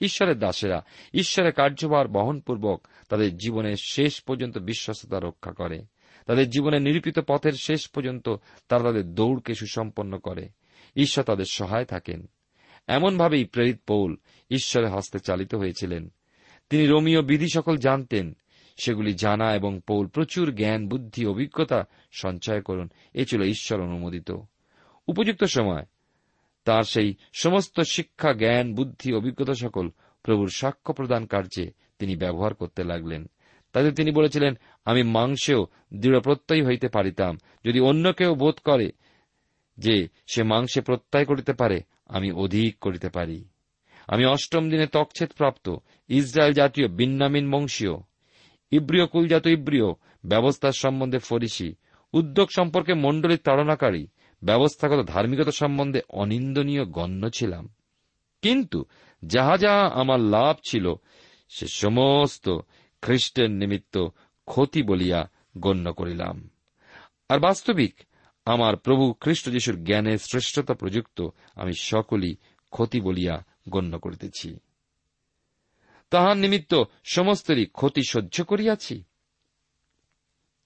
ঈশ্বরের 0.00 0.38
দাসেরা, 0.38 0.84
ঈশ্বরের 1.14 1.52
কার্যভার 1.52 2.08
বহনপূর্বক 2.08 2.86
তাদের 3.08 3.36
জীবনের 3.36 3.76
শেষ 3.76 4.20
পর্যন্ত 4.20 4.58
বিশ্বস্ততা 4.58 5.20
রক্ষা 5.20 5.52
করে। 5.52 5.82
তাদের 6.26 6.50
জীবনের 6.50 6.82
নিরূপিত 6.82 7.18
পথের 7.18 7.52
শেষ 7.52 7.88
পর্যন্ত 7.88 8.28
তারা 8.68 8.82
তাদের 8.82 9.14
দৌড়কে 9.14 9.54
সুসম্পন্ন 9.54 10.18
করে। 10.18 10.48
ঈশ্বর 10.96 11.24
তাদের 11.24 11.44
সহায় 11.50 11.84
থাকেন। 11.84 12.28
এমনভাবেই 12.86 13.44
প্রেরিত 13.44 13.80
পৌল 13.86 14.16
ঈশ্বরের 14.50 14.90
হস্তে 14.90 15.18
চালিত 15.18 15.54
হয়েছিলেন। 15.54 16.12
তিনি 16.70 16.86
রোমীয় 16.86 17.22
বিধি 17.22 17.46
সকল 17.54 17.76
জানতেন। 17.76 18.36
সেগুলি 18.76 19.14
জানা 19.14 19.54
এবং 19.54 19.80
পৌল 19.86 20.06
প্রচুর 20.06 20.54
জ্ঞান, 20.54 20.88
বুদ্ধি, 20.88 21.26
অভিজ্ঞতা 21.26 21.84
সঞ্চয় 22.12 22.60
করুন। 22.60 22.88
এ 23.14 23.24
ছিল 23.24 23.42
ঈশ্বর 23.42 23.80
অনুমোদিত। 23.80 24.30
উপযুক্ত 25.08 25.44
সময়। 25.44 25.84
তার 26.64 26.82
সেই 26.82 27.14
সমস্ত 27.32 27.80
শিক্ষা, 27.80 28.32
জ্ঞান, 28.32 28.74
বুদ্ধি, 28.74 29.12
অভিজ্ঞতা 29.12 29.54
সকল 29.54 29.90
প্রভুর 30.22 30.50
সাক্ষ্য 30.50 30.94
প্রদান 30.94 31.26
কার্যে 31.26 31.70
তিনি 31.98 32.16
ব্যবহার 32.16 32.54
করতে 32.54 32.84
লাগলেন। 32.84 33.30
তাতে 33.72 33.92
তিনি 33.92 34.10
বলেছিলেন, 34.10 34.54
আমি 34.84 35.02
মাংসেও 35.02 35.66
দৃঢ় 35.94 36.20
প্রত্যয়ী 36.20 36.62
হইতে 36.62 36.88
পারিতাম। 36.88 37.38
যদি 37.64 37.80
অন্য 37.80 38.12
কেউ 38.12 38.34
বোধ 38.34 38.54
করে 38.64 38.92
যে 39.78 40.08
সে 40.26 40.42
মাংসে 40.42 40.80
প্রত্যয় 40.80 41.24
করিতে 41.24 41.52
পারে, 41.52 41.80
আমি 42.08 42.32
অধিক 42.32 42.78
করিতে 42.78 43.08
পারি। 43.08 43.44
আমি 44.08 44.24
অষ্টম 44.24 44.70
দিনে 44.70 44.86
তকছেদ 44.86 45.32
প্রাপ্ত 45.36 45.76
ইসরায়েল 46.08 46.52
জাতীয় 46.52 46.88
বিন্নামিন 46.88 47.50
বংশীয়, 47.50 47.92
ইব্রিয় 48.70 49.06
কুলজাত 49.06 49.46
ইব্রিয় 49.46 49.86
ব্যবস্থার 50.26 50.72
সম্বন্ধে 50.72 51.18
ফরিসি, 51.18 51.74
উদ্যোগ 52.12 52.48
সম্পর্কে 52.56 52.94
মণ্ডলীর 52.94 53.38
তাড়নাকারী 53.38 54.06
ব্যবস্থাগত 54.44 55.06
ধার্মিকতা 55.06 55.50
সম্বন্ধে 55.50 56.00
অনিন্দনীয় 56.08 56.84
গণ্য 56.84 57.30
ছিলাম। 57.30 57.68
কিন্তু 58.42 58.84
যাহা 59.26 59.56
যাহা 59.56 59.86
আমার 59.86 60.20
লাভ 60.20 60.56
ছিল, 60.68 60.94
সে 61.48 61.66
সমস্ত 61.66 62.58
খ্রিস্টের 63.02 63.50
নিমিত্ত 63.50 64.06
ক্ষতি 64.44 64.82
বলিয়া 64.82 65.30
গণ্য 65.58 65.92
করিলাম। 65.92 66.50
আর 67.28 67.38
বাস্তবিক, 67.38 67.94
আমার 68.44 68.76
প্রভু 68.76 69.12
খ্রিস্ট 69.12 69.50
যিশুর 69.50 69.84
জ্ঞানের 69.84 70.18
শ্রেষ্ঠতা 70.18 70.74
প্রযুক্ত 70.74 71.28
আমি 71.54 71.72
সকলই 71.74 72.36
ক্ষতি 72.70 73.00
বলিয়া 73.00 73.44
গণ্য 73.68 73.98
করিতেছি। 73.98 74.58
তাহার 76.10 76.36
নিমিত্ত 76.36 76.82
সমস্তেরই 77.04 77.66
ক্ষতি 77.66 78.02
সহ্য 78.08 78.44
করিয়াছি 78.44 79.04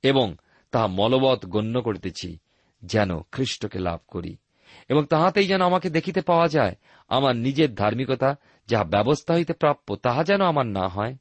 এবং 0.03 0.37
তাহা 0.71 0.87
মলবৎ 0.87 1.47
গণ্য 1.47 1.83
করিতেছি। 1.83 2.39
যেন 2.83 3.21
খ্রিস্টকে 3.21 3.79
লাভ 3.79 4.01
করি। 4.09 4.37
এবং 4.89 5.07
তাহাতেই 5.07 5.47
যেন 5.47 5.63
আমাকে 5.63 5.91
দেখিতে 5.91 6.21
পাওয়া 6.21 6.49
যায়, 6.49 6.75
আমার 7.09 7.37
নিজের 7.37 7.75
ধার্মিকতা 7.75 8.37
যাহা 8.67 8.85
ব্যবস্থা 8.85 9.35
হইতে 9.35 9.53
প্রাপ্য 9.53 9.97
তাহা 9.97 10.25
যেন 10.25 10.41
আমার 10.41 10.67
না 10.67 10.89
হয়। 10.89 11.17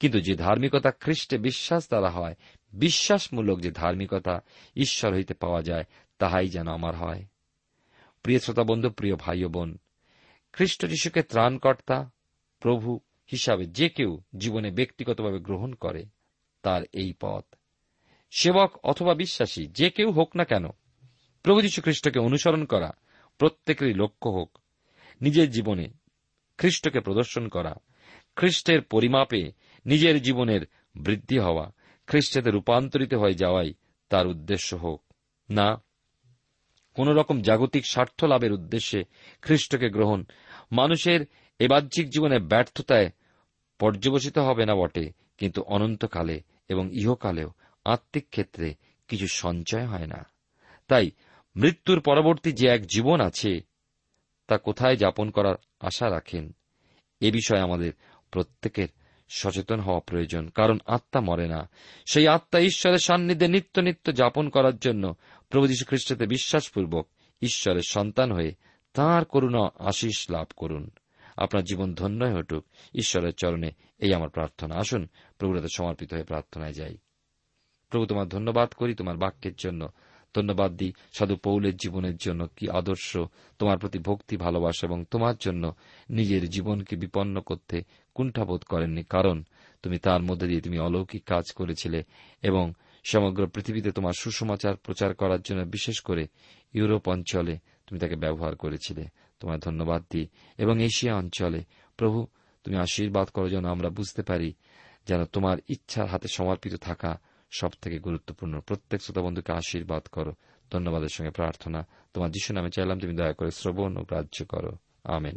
কিন্তু 0.00 0.20
যে 0.20 0.36
ধার্মিকতা 0.36 0.90
খ্রিস্টে 0.90 1.38
বিশ্বাস 1.38 1.88
দ্বারা 1.88 2.10
হয়, 2.10 2.34
বিশ্বাসমূলক 2.72 3.60
যে 3.60 3.70
ধার্মিকতা 3.70 4.40
ঈশ্বর 4.76 5.14
হইতে 5.14 5.34
পাওয়া 5.34 5.62
যায়, 5.62 5.84
তাহাই 6.18 6.48
যেন 6.48 6.68
আমার 6.68 6.94
হয়। 6.94 7.24
প্রিয় 8.22 8.38
শ্রোতা 8.38 8.64
বন্ধু 8.64 8.90
প্রিয় 8.90 9.16
ভাই 9.16 9.44
বোন, 9.44 9.78
খ্রিস্ট 10.52 10.86
যিশুকে 10.86 11.22
ত্রাণকর্তা, 11.22 12.10
প্রভু 12.60 13.00
হিসাবে 13.32 13.66
যে 13.66 13.88
কেউ 13.88 14.20
জীবনে 14.36 14.70
ব্যক্তিগতভাবে 14.70 15.38
গ্রহণ 15.38 15.72
করে, 15.72 16.04
তার 16.62 16.82
এই 16.92 17.14
পথ। 17.20 17.44
সেবক 18.38 18.78
অথবা 18.84 19.14
বিশ্বাসী 19.14 19.66
যে 19.66 19.90
কেউ 19.90 20.10
হোক 20.10 20.36
না 20.36 20.44
কেন 20.44 20.64
প্রভু 21.46 21.62
যীশু 21.62 21.82
খ্রিস্টকে 21.82 22.18
অনুসরণ 22.18 22.64
করা 22.64 22.92
প্রত্যেকেরই 23.38 23.94
লক্ষ্য 23.94 24.30
হোক। 24.30 24.58
নিজের 25.20 25.50
জীবনে 25.50 25.88
খ্রিস্টকে 26.58 27.00
প্রদর্শন 27.00 27.48
করা, 27.48 27.74
খ্রিস্টের 28.36 28.82
পরিমাপে 28.82 29.52
নিজের 29.86 30.22
জীবনের 30.22 30.60
বৃদ্ধি 30.96 31.38
হওয়া, 31.38 31.72
খ্রিস্টেতে 32.06 32.50
রূপান্তরিত 32.50 33.14
হয়ে 33.14 33.34
যাওয়াই 33.34 33.74
তার 34.08 34.26
উদ্দেশ্য 34.26 34.74
হোক। 34.74 35.02
না 35.50 35.82
কোন 36.94 37.08
রকম 37.08 37.42
জাগতিক 37.42 37.86
স্বার্থ 37.86 38.24
লাভের 38.24 38.52
উদ্দেশ্যে 38.52 39.04
খ্রিস্টকে 39.42 39.88
গ্রহণ 39.88 40.24
মানুষের 40.72 41.20
এবাহ্যিক 41.58 42.08
জীবনে 42.08 42.38
ব্যর্থতায় 42.38 43.10
পর্যবসিত 43.78 44.38
হবে 44.38 44.66
না 44.66 44.74
বটে, 44.74 45.12
কিন্তু 45.38 45.62
অনন্তকালে 45.62 46.40
এবং 46.68 46.90
ইহকালেও 46.92 47.50
আত্মিক 47.84 48.28
ক্ষেত্রে 48.30 48.74
কিছু 49.08 49.26
সঞ্চয় 49.26 49.86
হয় 49.86 50.06
না। 50.06 50.26
তাই 50.88 51.10
মৃত্যুর 51.56 52.00
পরবর্তী 52.00 52.52
যে 52.52 52.68
এক 52.68 52.86
জীবন 52.86 53.20
আছে, 53.20 53.60
তা 54.46 54.58
কোথায় 54.58 54.96
যাপন 54.96 55.30
করার 55.30 55.54
আশা 55.80 56.10
রাখেন, 56.10 56.54
এ 57.20 57.30
বিষয়ে 57.30 57.60
আমাদের 57.60 57.92
প্রত্যেকের 58.30 58.88
সচেতন 59.28 59.80
হওয়া 59.80 60.00
প্রয়োজন, 60.00 60.48
কারণ 60.48 60.78
আত্মা 60.86 61.20
মরে 61.20 61.48
না। 61.48 61.68
সেই 62.12 62.28
আত্মা 62.28 62.60
ঈশ্বরের 62.60 62.98
সান্নিধ্যে 62.98 63.48
নিত্য 63.48 63.80
নিত্য 63.80 64.14
যাপন 64.14 64.48
করার 64.48 64.76
জন্য 64.76 65.14
প্রভু 65.48 65.66
যীশু 65.66 65.84
খ্রিস্টতে 65.84 66.26
বিশ্বাসপূর্বক 66.26 67.08
ঈশ্বরের 67.42 67.82
সন্তান 67.88 68.32
হয়ে 68.32 68.54
তাঁর 68.92 69.24
করুণা 69.24 69.68
আশিস 69.78 70.30
লাভ 70.30 70.46
করুন। 70.56 70.90
আপনার 71.36 71.64
জীবন 71.64 71.94
ধন্য 71.94 72.24
হয়ে 72.24 72.38
উঠুক। 72.38 72.64
ঈশ্বরের 72.94 73.34
চরণে 73.34 73.70
এই 73.98 74.14
আমার 74.14 74.28
প্রার্থনা। 74.28 74.74
আসুন 74.74 75.08
প্রভুরাতে 75.38 75.66
সমর্পিত 75.76 76.14
হয়ে 76.14 76.24
প্রার্থনায় 76.24 76.72
যাই। 76.72 76.96
প্রভু, 77.88 78.06
তোমার 78.06 78.28
ধন্যবাদ 78.28 78.72
করি 78.72 78.94
তোমার 78.94 79.16
বাক্যের 79.16 79.54
জন্য 79.58 79.88
ধন্যবাদ 80.36 80.72
দিই। 80.72 80.92
সাধু 81.12 81.36
পৌলের 81.36 81.76
জীবনের 81.76 82.16
জন্য 82.16 82.48
কি 82.56 82.70
আদর্শ? 82.70 83.16
তোমার 83.58 83.78
প্রতি 83.78 83.98
ভক্তি, 83.98 84.36
ভালোবাসা 84.36 84.86
এবং 84.86 85.04
তোমার 85.10 85.34
জন্য 85.40 85.74
নিজের 86.10 86.50
জীবনকে 86.50 86.96
বিপন্ন 86.96 87.40
করতে 87.40 87.82
কুণ্ঠাবোধ 88.14 88.62
করেননি। 88.62 89.02
কারণ 89.02 89.42
তুমি 89.82 89.98
তার 89.98 90.22
মধ্যে 90.22 90.46
দিয়ে 90.46 90.60
তুমি 90.60 90.78
অলৌকিক 90.78 91.24
কাজ 91.24 91.52
করেছিলে 91.52 92.02
এবং 92.42 92.72
সমগ্র 93.04 93.46
পৃথিবীতে 93.46 93.92
তোমার 93.92 94.12
সুসমাচার 94.18 94.76
প্রচার 94.76 95.14
করার 95.14 95.40
জন্য 95.40 95.62
বিশেষ 95.62 96.00
করে 96.00 96.26
ইউরোপ 96.74 97.08
অঞ্চলে 97.08 97.58
তুমি 97.86 97.98
তাকে 97.98 98.16
ব্যবহার 98.16 98.56
করেছিলে। 98.56 99.04
তোমার 99.40 99.58
ধন্যবাদ 99.58 100.04
দিই। 100.10 100.26
এবং 100.58 100.82
এশিয়া 100.82 101.16
অঞ্চলে, 101.16 101.64
প্রভু, 101.96 102.26
তুমি 102.64 102.76
আশীর্বাদ 102.76 103.28
করো 103.28 103.48
যেন 103.48 103.64
আমরা 103.64 103.90
বুঝতে 103.90 104.22
পারি 104.22 104.52
যেন 105.08 105.24
তোমার 105.24 105.58
ইচ্ছার 105.68 106.06
হাতে 106.06 106.28
সমর্পিত 106.28 106.74
থাকা 106.74 107.20
সব 107.50 107.70
থেকে 107.82 107.98
গুরুত্বপূর্ণ। 107.98 108.60
প্রত্যেক 108.60 109.02
শ্রোতা 109.02 109.20
বন্ধুকে 109.20 109.52
আশীর্বাদ 109.52 110.02
করো। 110.02 110.32
ধন্যবাদের 110.70 111.08
সঙ্গে 111.08 111.30
প্রার্থনা। 111.30 111.86
তোমার 112.14 112.30
যিশু 112.30 112.54
নামে 112.54 112.70
চাইলাম, 112.70 113.00
তুমি 113.00 113.16
দয়া 113.16 113.32
করে 113.32 113.50
শ্রবণ 113.50 113.96
ও 113.96 114.02
গ্রাহ্য 114.02 114.44
করো। 114.44 114.76
আমেন। 115.04 115.36